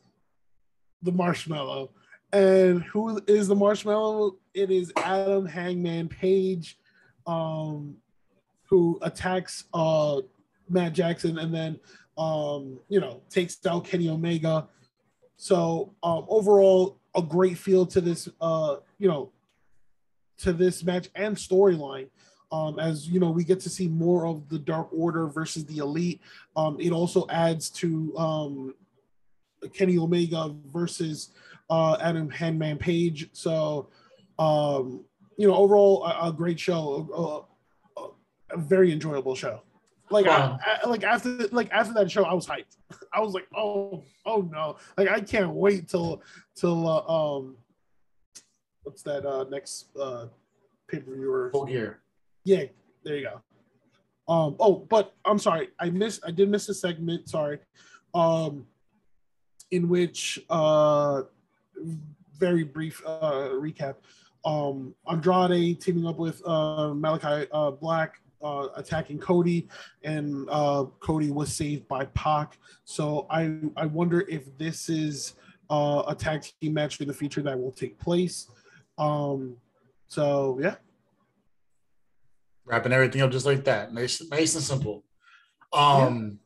[1.03, 1.91] the marshmallow.
[2.31, 4.37] And who is the marshmallow?
[4.53, 6.79] It is Adam Hangman Page,
[7.27, 7.95] um,
[8.63, 10.21] who attacks uh,
[10.69, 11.79] Matt Jackson and then
[12.17, 14.67] um, you know takes out Kenny Omega.
[15.37, 19.31] So um, overall, a great feel to this uh, you know
[20.37, 22.07] to this match and storyline.
[22.51, 25.79] Um, as you know, we get to see more of the Dark Order versus the
[25.79, 26.21] Elite.
[26.55, 28.75] Um, it also adds to um,
[29.73, 31.29] Kenny Omega versus
[31.69, 33.29] uh, Adam Hangman Page.
[33.33, 33.89] So,
[34.39, 35.05] um,
[35.37, 37.45] you know, overall, a, a great show,
[37.97, 38.09] a, a,
[38.51, 39.61] a, very enjoyable show.
[40.09, 40.59] Like, wow.
[40.63, 42.77] I, I, like after like after that show, I was hyped.
[43.13, 44.77] I was like, oh, oh no!
[44.97, 46.21] Like, I can't wait till
[46.55, 47.57] till uh, um,
[48.83, 50.27] what's that uh, next uh,
[50.87, 52.01] pay per view or full gear?
[52.43, 52.65] Yeah,
[53.03, 53.41] there you go.
[54.31, 56.21] Um, oh, but I'm sorry, I missed.
[56.25, 57.29] I did miss a segment.
[57.29, 57.59] Sorry.
[58.13, 58.67] Um,
[59.73, 61.23] in which uh,
[62.37, 63.95] very brief uh, recap.
[64.45, 69.67] Um, Andrade teaming up with uh, Malakai uh, Black uh, attacking Cody,
[70.03, 72.57] and uh, Cody was saved by Pac.
[72.85, 75.33] So I I wonder if this is
[75.71, 78.51] uh, a tag team match in the future that will take place.
[78.99, 79.55] Um,
[80.07, 80.75] so yeah,
[82.65, 85.03] wrapping everything up just like that, nice nice and simple.
[85.71, 86.39] Um,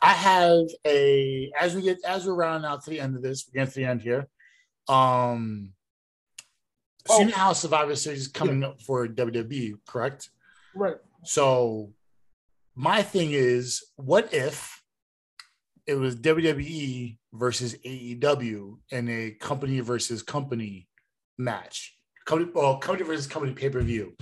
[0.00, 3.46] I have a as we get as we're rounding out to the end of this,
[3.48, 4.28] we're getting to the end here.
[4.88, 5.72] Um,
[7.06, 7.20] so Oh.
[7.20, 10.30] you know how Survivor Series is coming up for WWE, correct?
[10.74, 10.96] Right.
[11.24, 11.92] So
[12.74, 14.82] my thing is, what if
[15.86, 20.86] it was WWE versus AEW in a company versus company
[21.38, 21.96] match?
[22.26, 24.14] Company, well, company versus company pay per view.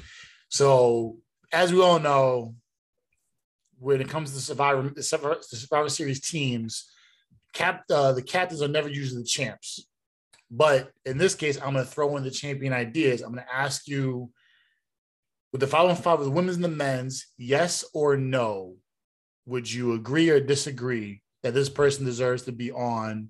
[0.48, 1.18] So
[1.52, 2.54] as we all know,
[3.78, 6.90] when it comes to Survivor, the Survivor, the Survivor Series teams,
[7.52, 9.86] cap uh, the captains are never usually the champs.
[10.50, 13.22] But in this case, I'm going to throw in the champion ideas.
[13.22, 14.30] I'm going to ask you
[15.52, 18.76] with the following five with the women's and the men's, yes or no,
[19.46, 23.28] would you agree or disagree that this person deserves to be on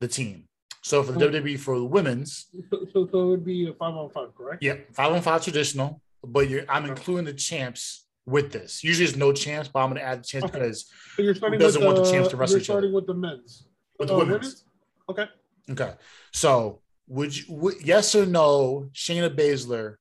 [0.00, 0.48] the team?
[0.82, 1.28] So for the.
[1.28, 4.62] WWE for the women's, So, so, so it would be a five on five, correct?
[4.62, 8.82] Yep, five on five traditional, but you're I'm including the champs with this.
[8.82, 10.58] Usually there's no chance, but I'm gonna add the chance Okay.
[10.58, 13.06] because So you're starting doesn't with want the the champs to wrestle You're starting with
[13.06, 13.66] the men's.
[13.98, 14.64] with the Uh, women's.
[15.08, 15.26] Okay.
[15.70, 15.94] Okay.
[16.32, 19.96] So would you would, yes or no, Shayna Baszler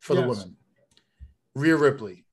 [0.00, 0.28] for the Yes.
[0.28, 0.56] women?
[1.54, 2.24] Rhea Ripley.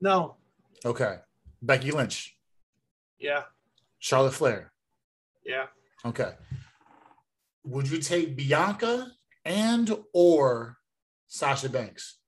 [0.00, 0.36] No.
[0.84, 1.18] Okay.
[1.62, 2.36] Becky Lynch.
[3.18, 3.44] Yeah.
[3.98, 4.72] Charlotte Flair.
[5.44, 5.66] Yeah.
[6.04, 6.34] Okay.
[7.64, 9.12] Would you take Bianca
[9.44, 10.78] and or
[11.34, 12.18] Sasha Banks?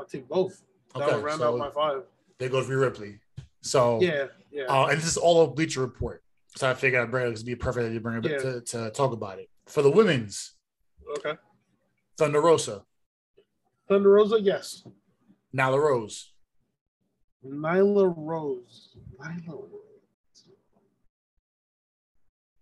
[0.00, 0.62] I'll take both.
[0.94, 1.14] That Okay.
[1.16, 2.02] would round so out my five.
[2.38, 3.20] there goes Rhea Ripley.
[3.60, 4.28] So Yeah.
[4.50, 4.64] Yeah.
[4.64, 6.24] Uh, and this is all of Bleacher Report.
[6.56, 7.36] So I figured I'd bring it.
[7.36, 8.38] Would be perfect to bring it Yeah.
[8.38, 9.50] to, to talk about it.
[9.66, 10.54] For the women's,
[11.18, 11.34] okay.
[12.16, 12.84] Thunder Rosa,
[13.86, 14.82] Thunder Rosa, yes.
[15.54, 16.32] Nyla Rose,
[17.44, 18.96] Nyla Rose.
[19.20, 20.48] Nyla Rose.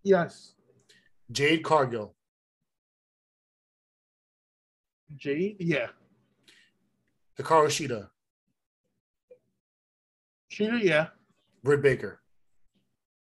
[0.02, 0.54] Yes.
[1.30, 2.15] Jade Cargill,
[5.14, 5.88] Jade, yeah.
[7.38, 8.08] Hikaru Shida,
[10.48, 11.08] Sheeta, yeah.
[11.62, 12.20] Britt Baker.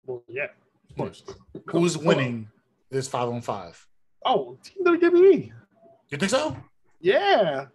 [0.05, 0.49] Well, yeah.
[0.91, 1.23] Of course.
[1.67, 2.49] Who's winning
[2.91, 3.87] this five on five?
[4.25, 5.51] Oh, Team WWE.
[6.11, 6.57] You think so?
[7.01, 7.67] Yeah.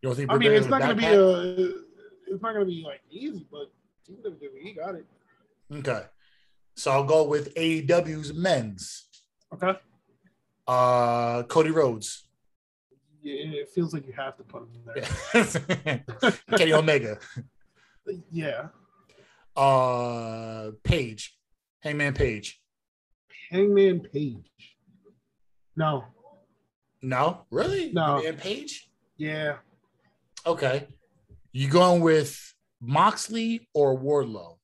[0.00, 2.32] You don't think I mean, Baker it's not going to be a.
[2.32, 3.72] It's not going to be like easy, but
[4.06, 5.06] Team WWE got it.
[5.72, 6.04] Okay.
[6.76, 9.08] So I'll go with AEW's men's.
[9.52, 9.76] Okay.
[10.68, 12.27] Uh, Cody Rhodes.
[13.22, 16.32] Yeah, it feels like you have to put him in there.
[16.56, 17.18] Kenny Omega.
[18.30, 18.68] Yeah.
[19.54, 21.36] Uh, Page.
[21.80, 22.58] Hangman Page.
[23.50, 24.48] Hangman Page.
[25.76, 26.04] No.
[27.02, 27.92] No, really?
[27.92, 28.14] No.
[28.16, 28.88] Hangman Page.
[29.18, 29.56] Yeah.
[30.46, 30.88] Okay.
[31.52, 34.56] You going with Moxley or Wardlow?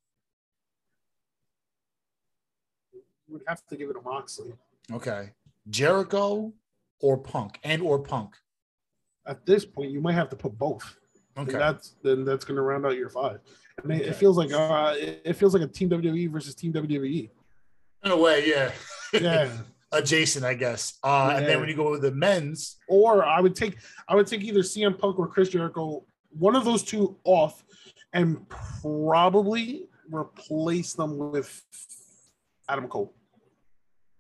[3.28, 4.55] Would have to give it to Moxley.
[4.90, 5.32] Okay.
[5.68, 6.55] Jericho
[7.00, 8.36] or Punk and or Punk.
[9.27, 10.97] At this point, you might have to put both.
[11.37, 11.53] Okay.
[11.53, 13.41] And that's then that's going to round out your five.
[13.83, 14.11] I mean, Okay.
[14.11, 17.31] it feels like uh, it, it feels like a Team WWE versus Team WWE.
[18.05, 18.70] In a way, yeah.
[19.12, 19.51] Yeah.
[19.93, 20.99] Adjacent, I guess.
[21.05, 24.27] Uh, And then when you go with the men's, or I would take I would
[24.27, 27.64] take either CM Punk or Chris Jericho, one of those two off,
[28.12, 31.62] and probably replace them with
[32.68, 33.14] Adam Cole.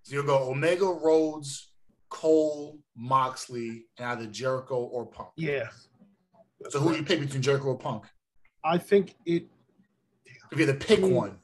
[0.02, 1.70] so you'll go Omega, Rhodes,
[2.14, 5.30] Cole, Moxley, and either Jericho or Punk.
[5.36, 5.64] Yeah.
[6.68, 8.04] So who do you pick between Jericho or Punk?
[8.64, 9.48] I think it.
[10.52, 11.10] If you had to pick Hmm.
[11.10, 11.38] one.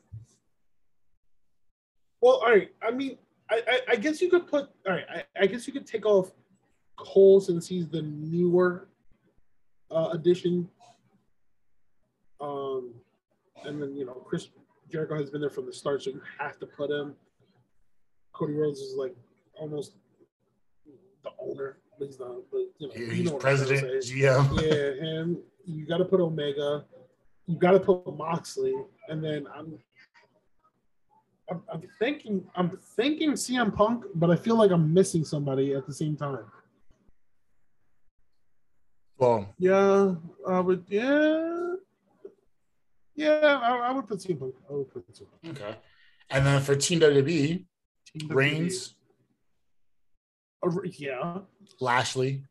[2.21, 2.71] Well, all right.
[2.81, 3.19] I mean,
[3.51, 4.71] I, I, I guess you could put.
[4.87, 5.05] All right.
[5.13, 6.31] I, I guess you could take off
[6.97, 8.89] Cole since he's the newer
[9.91, 10.69] uh, addition.
[12.41, 12.95] Um,
[13.65, 14.49] and then you know Chris
[14.89, 17.17] Jericho has been there from the start, so you have to put him.
[18.33, 19.17] Cody Rhodes is like
[19.59, 19.97] almost
[21.23, 22.37] the owner, he's not.
[22.51, 24.05] But you know, you He's know what I'm trying to president.
[24.05, 24.63] GM.
[24.63, 25.39] Yeah, him.
[25.67, 26.85] You got to put Omega.
[27.47, 28.75] You got to put Moxley,
[29.09, 29.79] and then I'm,
[31.51, 35.87] I'm, I'm thinking, I'm thinking CM Punk, but I feel like I'm missing somebody at
[35.87, 36.45] the same time.
[39.19, 40.15] Well, Yeah,
[40.49, 40.85] I would.
[40.89, 41.75] Yeah,
[43.15, 44.55] yeah, I, I would put CM Punk.
[44.69, 45.61] I would put CM Punk.
[45.61, 45.77] okay.
[46.31, 47.65] And then for Team WWE,
[48.07, 48.95] Team Reigns, WWE.
[50.63, 51.39] Yeah,
[51.81, 52.45] Lashley,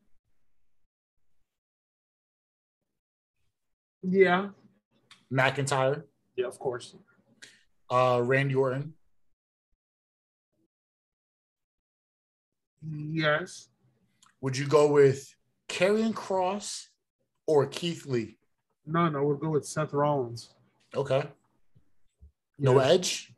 [4.02, 4.48] yeah,
[5.32, 6.02] McIntyre,
[6.36, 6.46] yeah.
[6.46, 6.96] Of course.
[7.90, 8.94] uh, Randy Orton,
[12.82, 13.68] Yes.
[14.40, 15.32] would you go with
[15.68, 16.86] Karrion Kross
[17.46, 18.38] or Keith Lee?
[18.86, 20.54] No, no, we'll go with Seth Rollins.
[20.96, 21.30] Okay.
[22.58, 22.88] No Yeah.
[22.88, 23.32] edge.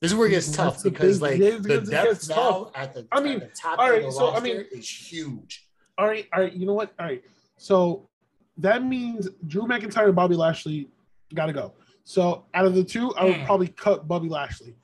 [0.00, 1.30] This is where it gets tough because, thing.
[1.30, 2.70] like, Yeah, the depth now tough.
[2.74, 5.68] at the, I mean, the top all of the so, I mean- is huge.
[5.98, 6.52] All right, all right.
[6.54, 6.94] You know what?
[6.98, 7.22] All right.
[7.58, 8.08] So
[8.56, 10.88] that means Drew McIntyre and Bobby Lashley
[11.34, 11.74] got to go.
[12.04, 13.44] So out of the two, I would Hmm.
[13.44, 14.74] probably cut Bobby Lashley.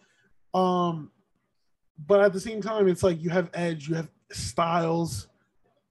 [0.52, 1.10] Um,
[2.06, 5.28] but at the same time, it's like you have Edge, you have Styles.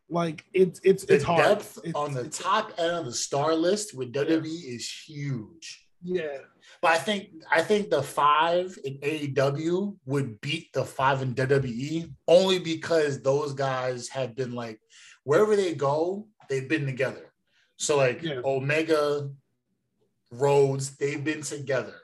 [0.07, 1.43] Like it's it's The it's hard.
[1.43, 5.88] depth It's- on the top end of the star list with WWE is huge.
[6.03, 6.38] Yeah,
[6.86, 12.14] But I think I think the five in AEW would beat the five in WWE
[12.28, 14.80] only because those guys have been like
[15.24, 17.34] wherever they go, they've been together.
[17.78, 18.42] So like Yeah.
[18.46, 19.32] Omega,
[20.30, 21.96] Rhodes, they've been together.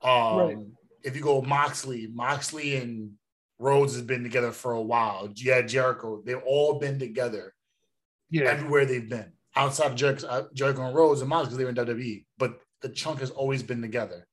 [0.00, 0.56] Um, Right.
[1.04, 3.12] If you go Moxley, Moxley and
[3.58, 5.28] Rhodes has been together for a while.
[5.34, 7.52] Yeah, Jericho, they've all been together
[8.30, 11.70] yeah, everywhere they've been outside of Jericho, uh, Jericho and Rhodes and Moxley, they were
[11.70, 14.26] in WWE, but the chunk has always been together.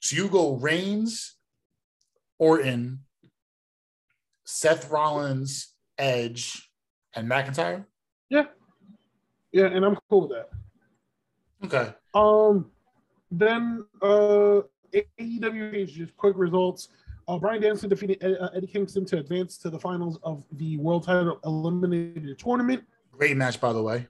[0.00, 1.36] So you go Reigns,
[2.38, 3.00] Orton,
[4.44, 6.70] Seth Rollins, Edge,
[7.14, 7.84] and McIntyre.
[8.30, 8.44] yeah,
[9.52, 10.48] yeah, and I'm cool with that.
[11.64, 11.92] Okay.
[12.14, 12.70] Um,
[13.30, 14.60] then uh,
[14.92, 16.88] AEW just quick results.
[17.26, 20.78] Uh, Bryan Danielson defeated Ed- uh, Eddie Kingston to advance to the finals of the
[20.78, 22.84] World Title Eliminator Tournament.
[23.12, 24.06] Great match, by the way.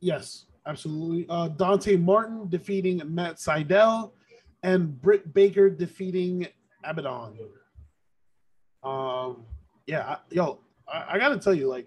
[0.00, 1.26] Yes, absolutely.
[1.28, 4.12] Uh, Dante Martin defeating Matt Sydal,
[4.62, 6.46] and Britt Baker defeating
[6.84, 7.36] Abadon.
[8.82, 9.44] Um,
[9.86, 10.58] yeah, yo,
[10.88, 11.86] I, I gotta tell you, like,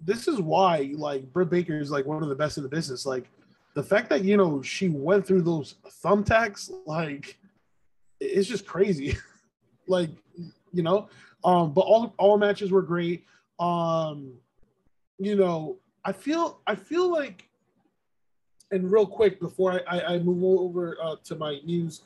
[0.00, 3.06] this is why, like, Britt Baker is like one of the best in the business.
[3.06, 3.30] Like,
[3.74, 7.38] the fact that you know she went through those thumbtacks, like,
[8.20, 9.16] it's just crazy.
[9.88, 10.10] like,
[10.72, 11.08] you know,
[11.44, 13.24] um, but all all matches were great.
[13.58, 14.34] Um,
[15.18, 17.48] you know, I feel I feel like,
[18.70, 22.02] and real quick before I, I, I move over uh, to my news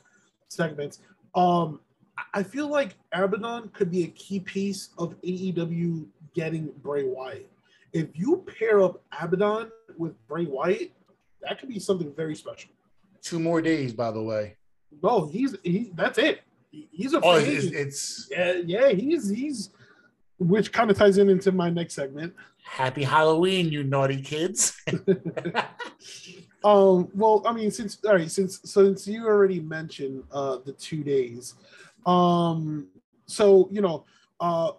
[0.49, 0.99] segments,
[1.35, 1.79] um,
[2.17, 7.49] I- I feel like Abadon could be a key piece of AEW getting Bray Wyatt.
[7.93, 10.91] If you pair up Abadon with Bray Wyatt,
[11.41, 12.71] that could be something very special.
[13.21, 14.57] Two more days, by the way.
[15.01, 15.91] No, he's he.
[15.95, 16.41] That's it.
[16.71, 17.75] He's a Oh, free it's, agent.
[17.87, 18.89] it's yeah, yeah.
[18.89, 19.69] He's he's,
[20.39, 22.33] which kind of ties in into my next segment.
[22.63, 24.79] happy Halloween, you naughty kids.
[26.63, 31.03] Um, well, I mean, since all right, since since you already mentioned uh the two
[31.03, 31.55] days,
[32.05, 32.87] um,
[33.25, 34.05] so you know,
[34.39, 34.71] uh,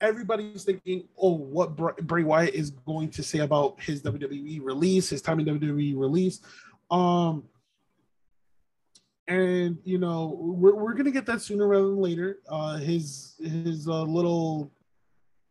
[0.00, 5.10] everybody's thinking, oh, what Bray, Bray Wyatt is going to say about his WWE release,
[5.10, 6.40] his time in WWE release,
[6.90, 7.44] um,
[9.28, 12.38] and you know, we're we're gonna get that sooner rather than later.
[12.48, 14.70] Uh, his his uh, little,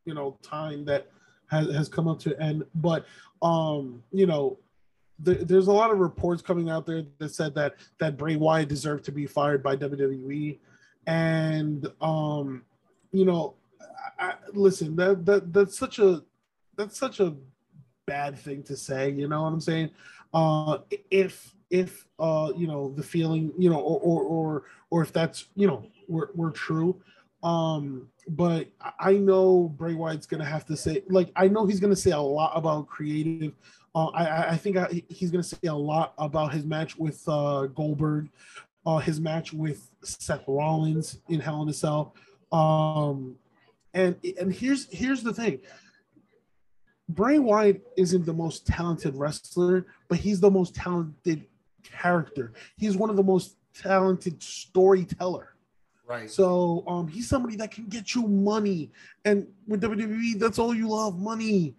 [0.06, 1.08] you know, time that
[1.48, 3.06] has has come up to end, but
[3.42, 4.58] um, you know,
[5.20, 8.70] there, there's a lot of reports coming out there that said that that Bray Wyatt
[8.70, 10.60] deserved to be fired by WWE,
[11.08, 12.64] and um,
[13.12, 13.56] you know,
[14.20, 16.24] I, listen, that that that's such a
[16.76, 17.34] that's such a
[18.06, 19.12] bad thing to say.
[19.12, 19.92] You know what I'm saying?
[20.34, 25.14] Uh, if if uh, you know the feeling, you know, or or or, or if
[25.14, 27.02] that's you know we're we're true.
[27.44, 28.68] Um, but
[29.00, 32.20] I know Bray Wyatt's gonna have to say, like, I know he's gonna say a
[32.20, 33.54] lot about creative.
[33.96, 37.68] Uh, I, I- think I, he's gonna say a lot about his match with uh,
[37.68, 38.30] Goldberg,
[38.86, 42.14] uh, his match with Seth Rollins in Hell in a Cell.
[42.52, 43.36] Um,
[43.94, 45.60] and and here's here's the thing.
[47.08, 51.46] Bray Wyatt isn't the most talented wrestler, but he's the most talented
[51.84, 52.54] character.
[52.78, 55.54] He's one of the most talented storyteller.
[56.08, 56.30] right.
[56.30, 58.92] So um, he's somebody that can get you money,
[59.24, 61.76] and with WWE, that's all you love, money.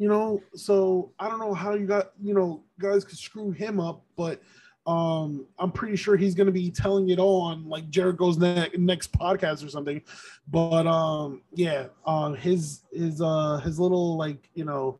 [0.00, 3.78] You know, so I don't know how you got you know guys could screw him
[3.78, 4.40] up, but
[4.86, 8.70] um, I'm pretty sure he's going to be telling it all on like Jericho's ne-
[8.78, 10.00] next podcast or something.
[10.48, 14.98] But um, yeah, um, his his uh his little like you know.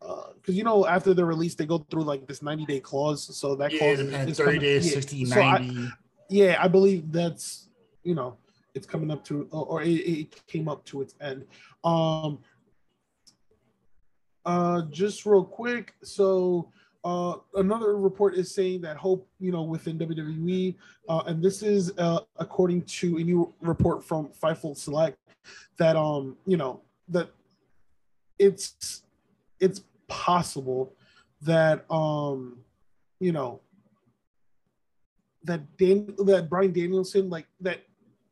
[0.00, 3.36] Because you know, after the release, they go through like this 90 day clause.
[3.36, 4.32] So that yeah, clause is- depends.
[4.32, 4.92] is 30 coming- days, yeah.
[4.94, 5.88] 60, So I- 90.
[6.30, 7.68] yeah, I believe that's
[8.02, 8.36] you know
[8.74, 11.44] it's coming up to or, or it, it came up to its end.
[11.84, 12.38] Um,
[14.44, 16.70] uh, just real quick, so
[17.04, 20.74] uh, another report is saying that Hope, you know, within WWE,
[21.08, 25.18] uh, and this is uh, according to a new report from Fightful Select,
[25.76, 27.30] that um, you know, that
[28.38, 29.02] it's
[29.60, 30.94] it's possible
[31.42, 32.58] that um,
[33.20, 33.60] you know,
[35.42, 37.84] that Dan that Bryan Danielson like that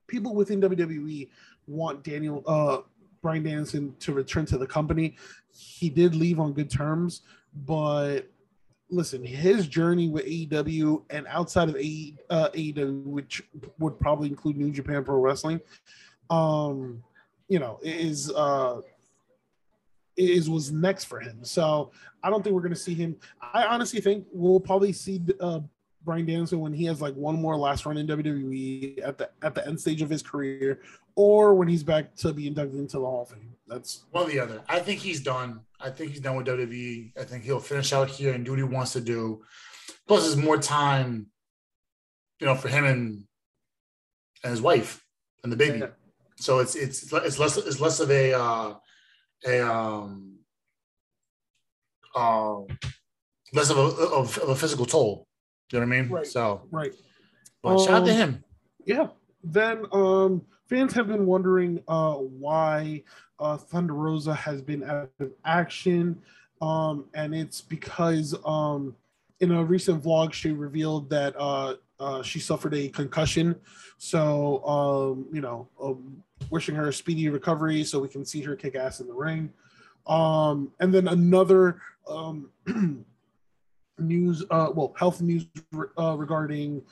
[0.06, 1.28] people within WWE
[1.66, 2.78] want Daniel uh
[3.22, 5.16] Bryan Danielson to return to the company.
[5.50, 7.22] He did leave on good terms,
[7.54, 8.28] but
[8.90, 13.42] listen, his journey with AEW and outside of AE, uh, AEW, which
[13.78, 15.60] would probably include New Japan Pro Wrestling,
[16.30, 17.02] um,
[17.48, 18.80] you know, is uh
[20.16, 21.38] is was next for him.
[21.42, 21.90] So
[22.22, 23.16] I don't think we're going to see him.
[23.40, 25.60] I honestly think we'll probably see uh,
[26.04, 29.54] Bryan Danielson when he has like one more last run in WWE at the at
[29.54, 30.80] the end stage of his career,
[31.14, 33.54] or when he's back to be inducted into the Hall of Fame.
[33.66, 34.62] That's one or the other.
[34.68, 35.60] I think he's done.
[35.80, 37.12] I think he's done with WWE.
[37.18, 39.42] I think he'll finish out here and do what he wants to do.
[40.06, 41.26] Plus, there's more time,
[42.40, 43.24] you know, for him and
[44.44, 45.04] and his wife
[45.42, 45.78] and the baby.
[45.78, 45.86] Yeah.
[46.36, 48.74] So it's it's it's less it's less of a uh,
[49.46, 50.38] a um
[52.14, 52.60] uh,
[53.52, 55.26] less of a of, of a physical toll.
[55.70, 56.10] You know what I mean?
[56.10, 56.26] Right.
[56.26, 56.92] So right.
[57.62, 58.44] But um, shout out to um, him.
[58.84, 59.06] Yeah.
[59.44, 60.42] Then um
[60.72, 63.02] fans have been wondering uh why
[63.38, 66.18] uh Thunder Rosa has been out of action.
[66.62, 68.96] Um, and it's because um
[69.40, 73.54] in a recent vlog she revealed that uh uh, she suffered a concussion.
[73.96, 76.20] So, um, you know, um,
[76.50, 79.52] wishing her a speedy recovery so we can see her kick ass in the ring.
[80.08, 82.50] Um, and then another um,
[84.00, 85.46] news, uh, well, health news
[85.96, 86.82] uh, regarding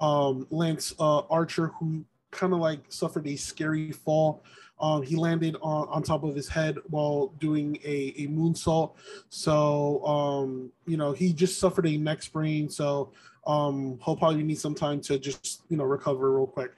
[0.00, 4.42] Lance uh, Archer, who kind of like suffered a scary fall.
[4.80, 8.94] Um, he landed on, on top of his head while doing a, a moonsault.
[9.28, 12.70] So, um, you know, he just suffered a neck sprain.
[12.70, 13.12] So
[13.46, 16.72] um, he'll probably need some time to just, you know, recover real quick.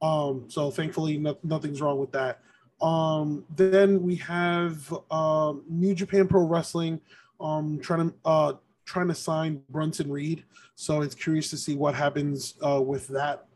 [0.00, 2.40] Um, so thankfully, no, nothing's wrong with that.
[2.80, 7.00] Um, then we have um, New Japan Pro Wrestling
[7.38, 8.52] trying to uh,
[8.84, 10.44] trying to sign Bronson Reed.
[10.74, 13.46] So it's curious to see what happens uh, with that.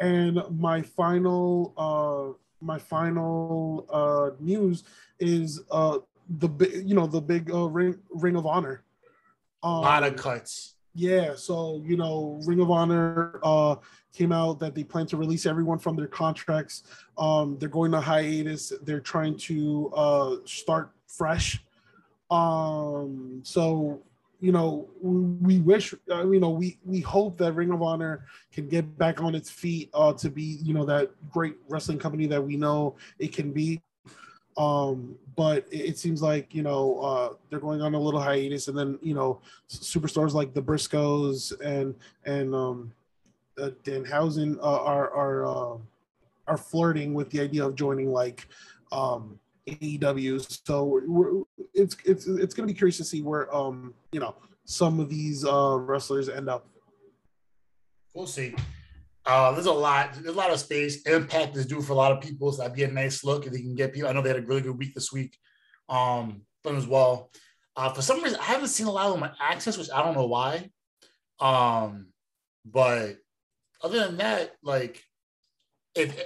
[0.00, 4.84] And my final uh, my final uh, news
[5.18, 5.98] is uh,
[6.28, 8.82] the big you know the big uh, ring Ring of Honor.
[9.62, 10.74] Um, a lot of cuts.
[10.94, 13.76] Yeah, so you know, Ring of Honor uh,
[14.12, 16.82] came out that they plan to release everyone from their contracts.
[17.16, 18.72] Um, they're going to hiatus.
[18.82, 21.62] They're trying to uh, start fresh.
[22.30, 24.02] Um, so
[24.40, 28.68] you know, we wish, uh, you know, we we hope that Ring of Honor can
[28.68, 32.42] get back on its feet uh, to be, you know, that great wrestling company that
[32.42, 33.82] we know it can be.
[34.56, 38.68] Um, but it, it seems like you know uh, they're going on a little hiatus,
[38.68, 42.92] and then you know superstars like the Briscoes and and um,
[43.60, 45.78] uh, Danhausen uh, are are uh,
[46.46, 48.48] are flirting with the idea of joining like
[48.90, 49.38] um,
[49.70, 50.60] AEW.
[50.66, 54.34] So it's it's it's going to be curious to see where um you know
[54.70, 56.66] some of these uh, wrestlers end up.
[58.14, 58.54] We'll see.
[59.26, 61.02] Uh, there's a lot, there's a lot of space.
[61.02, 63.52] Impact is due for a lot of people, so that'd be a nice look if
[63.52, 64.08] they can get people.
[64.08, 65.36] I know they had a really good week this week,
[65.88, 67.30] um, them as well.
[67.76, 70.02] Uh, for some reason, I haven't seen a lot of them on AXS, which I
[70.02, 70.70] don't know why.
[71.40, 72.08] Um,
[72.64, 73.16] but
[73.82, 75.02] other than that, like,
[75.94, 76.20] if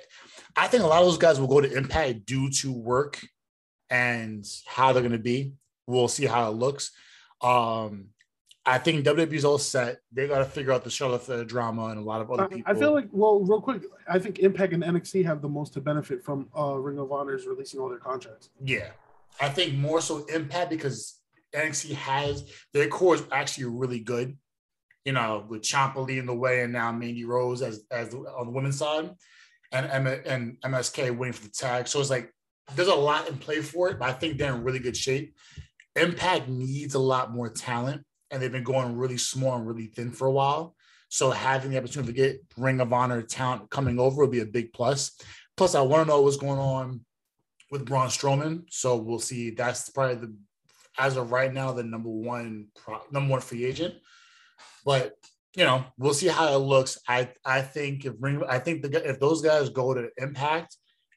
[0.56, 3.20] I think a lot of those guys will go to Impact due to work
[3.94, 5.52] and how they're going to be.
[5.86, 6.90] We'll see how it looks.
[7.40, 8.06] Um,
[8.66, 9.98] I think WWE's all set.
[10.10, 12.64] They got to figure out the Charlotte drama and a lot of other people.
[12.66, 15.80] I feel like, well, real quick, I think Impact and NXT have the most to
[15.80, 18.48] benefit from uh, Ring of Honor's releasing all their contracts.
[18.64, 18.88] Yeah,
[19.40, 21.20] I think more so Impact because
[21.54, 24.36] NXT has their core is actually really good.
[25.04, 28.52] You know, with Ciampa leading the way, and now Mandy Rose as as on the
[28.52, 29.10] women's side,
[29.70, 31.86] and and MSK waiting for the tag.
[31.86, 32.33] So it's like
[32.74, 35.34] there's a lot in play for it, but I think they're in really good shape.
[35.96, 40.10] Impact needs a lot more talent, and they've been going really small and really thin
[40.10, 40.74] for a while.
[41.08, 44.46] So having the opportunity to get Ring of Honor talent coming over will be a
[44.46, 45.12] big plus.
[45.56, 47.02] Plus, I want to know what's going on
[47.70, 48.64] with Braun Strowman.
[48.70, 49.50] So we'll see.
[49.50, 50.34] That's probably the
[50.98, 52.68] as of right now the number one
[53.10, 53.94] number one free agent.
[54.84, 55.14] But
[55.56, 56.98] you know, we'll see how it looks.
[57.08, 60.76] I I think if Ring, I think the, if those guys go to Impact,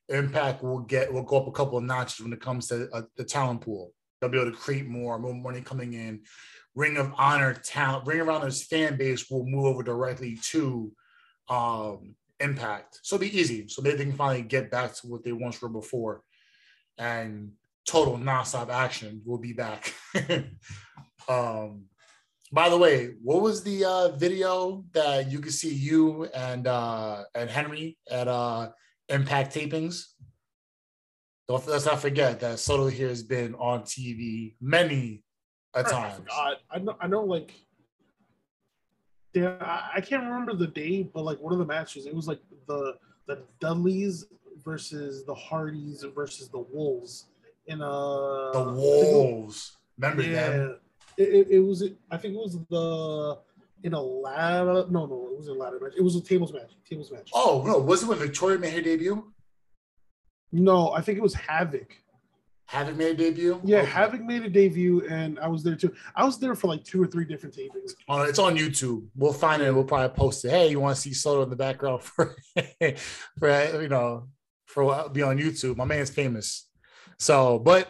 [0.09, 3.01] Impact will get will go up a couple of notches when it comes to uh,
[3.17, 3.91] the talent pool.
[4.19, 6.21] They'll be able to create more, more money coming in.
[6.75, 10.91] Ring of Honor talent, Ring of Honor's fan base will move over directly to
[11.49, 12.99] um, Impact.
[13.01, 13.67] So it'll be easy.
[13.67, 16.21] So maybe they can finally get back to what they once were before.
[16.99, 17.53] And
[17.87, 19.93] total nonstop action will be back.
[21.27, 21.85] um,
[22.51, 27.23] by the way, what was the uh, video that you could see you and uh,
[27.35, 28.69] and Henry at uh,
[29.09, 30.05] Impact tapings.
[31.47, 35.23] Don't let's not forget that Soto here has been on TV many
[35.73, 36.27] a times.
[36.31, 37.53] I, I know, I know, like,
[39.33, 42.39] yeah, I, can't remember the day, but like one of the matches, it was like
[42.67, 42.95] the
[43.27, 44.25] the Dudleys
[44.63, 47.27] versus the Hardys versus the Wolves
[47.67, 49.77] in uh the Wolves.
[49.97, 50.79] Remember yeah, them?
[51.17, 51.83] It, it, it was.
[52.11, 53.39] I think it was the
[53.83, 54.85] in a ladder.
[54.89, 55.93] No, no, it was a ladder match.
[55.97, 56.71] It was a tables match.
[56.89, 57.29] Tables match.
[57.33, 59.31] Oh no, was it when Victoria made her debut?
[60.51, 61.91] No, I think it was Havok.
[62.69, 63.61] Havok made a debut.
[63.63, 63.91] Yeah, okay.
[63.91, 65.93] Havok made a debut, and I was there too.
[66.15, 67.93] I was there for like two or three different tapings.
[68.09, 69.07] Oh, it's on YouTube.
[69.15, 69.73] We'll find it.
[69.73, 70.49] We'll probably post it.
[70.49, 72.35] Hey, you want to see Soto in the background for,
[73.39, 74.27] for you know,
[74.65, 75.77] for be on YouTube?
[75.77, 76.67] My man's famous.
[77.17, 77.89] So, but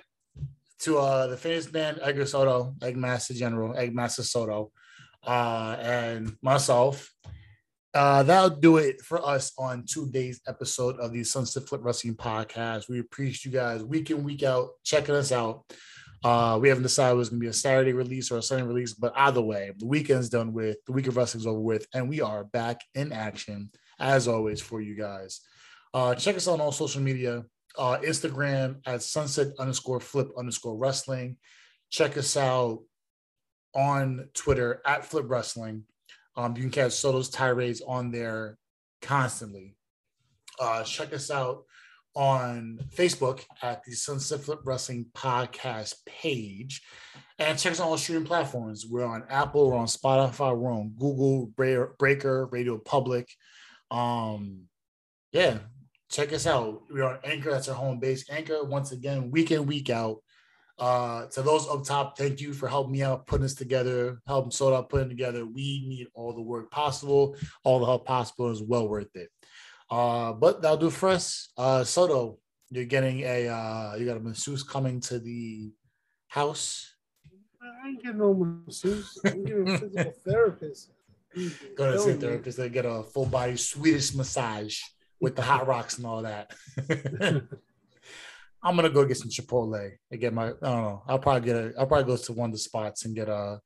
[0.80, 4.72] to uh the famous man Edgar Soto, Eggmaster General, Eggmaster Soto,
[5.28, 7.14] uh, and myself.
[7.94, 12.90] Uh, that'll do it for us on today's episode of the Sunset Flip Wrestling Podcast.
[12.90, 15.64] We appreciate you guys week in, week out checking us out.
[16.24, 18.66] Uh, we haven't decided it was going to be a Saturday release or a Sunday
[18.66, 22.10] release, but either way, the weekend's done with, the week of wrestling's over with, and
[22.10, 25.42] we are back in action as always for you guys.
[25.94, 27.44] Uh, check us out on all social media
[27.78, 31.38] uh, Instagram at sunset underscore flip underscore wrestling.
[31.90, 32.80] Check us out
[33.78, 35.84] on Twitter at flip wrestling.
[36.36, 38.58] Um, you can catch Soto's tirades on there
[39.02, 39.76] constantly.
[40.60, 41.64] Uh, check us out
[42.16, 46.82] on Facebook at the Sunset Flip Wrestling Podcast page.
[47.38, 48.88] And check us on all streaming platforms.
[48.90, 53.30] We're on Apple, we're on Spotify, we're on Google, Breaker, Radio Public.
[53.92, 54.64] Um,
[55.32, 55.60] yeah,
[56.10, 56.82] check us out.
[56.90, 58.28] We're on Anchor, that's our home base.
[58.32, 60.18] Anchor, once again, week in, week out.
[60.80, 64.52] Uh, to those up top, thank you for helping me out putting this together, helping
[64.52, 65.46] sort out putting together.
[65.46, 69.30] We need all the work possible, all the help possible is well worth it.
[69.90, 71.50] Uh, but that'll do for us.
[71.58, 72.38] Uh, Soto,
[72.70, 75.72] you're getting a uh, you got a masseuse coming to the
[76.28, 76.94] house.
[77.62, 79.18] I ain't getting no masseuse.
[79.26, 80.92] I'm getting a physical therapist.
[81.76, 82.58] Go to see a therapist.
[82.58, 84.80] They get a full body Swedish massage
[85.20, 86.52] with the hot rocks and all that.
[88.64, 90.48] I'm gonna go get some Chipotle and get my.
[90.48, 91.04] I don't know.
[91.08, 91.74] I'll probably get a.
[91.78, 93.58] I'll probably go to one of the spots and get a uh,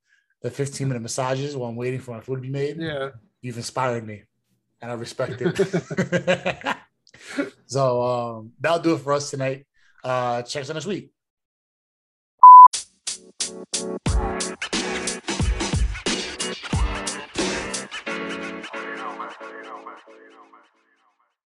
[0.41, 2.77] the 15 minute massages while I'm waiting for my food to be made.
[2.77, 3.09] Yeah,
[3.41, 4.23] you've inspired me,
[4.81, 6.77] and I respect it.
[7.65, 9.65] so um, that'll do it for us tonight.
[10.03, 11.11] Uh, check us out next week.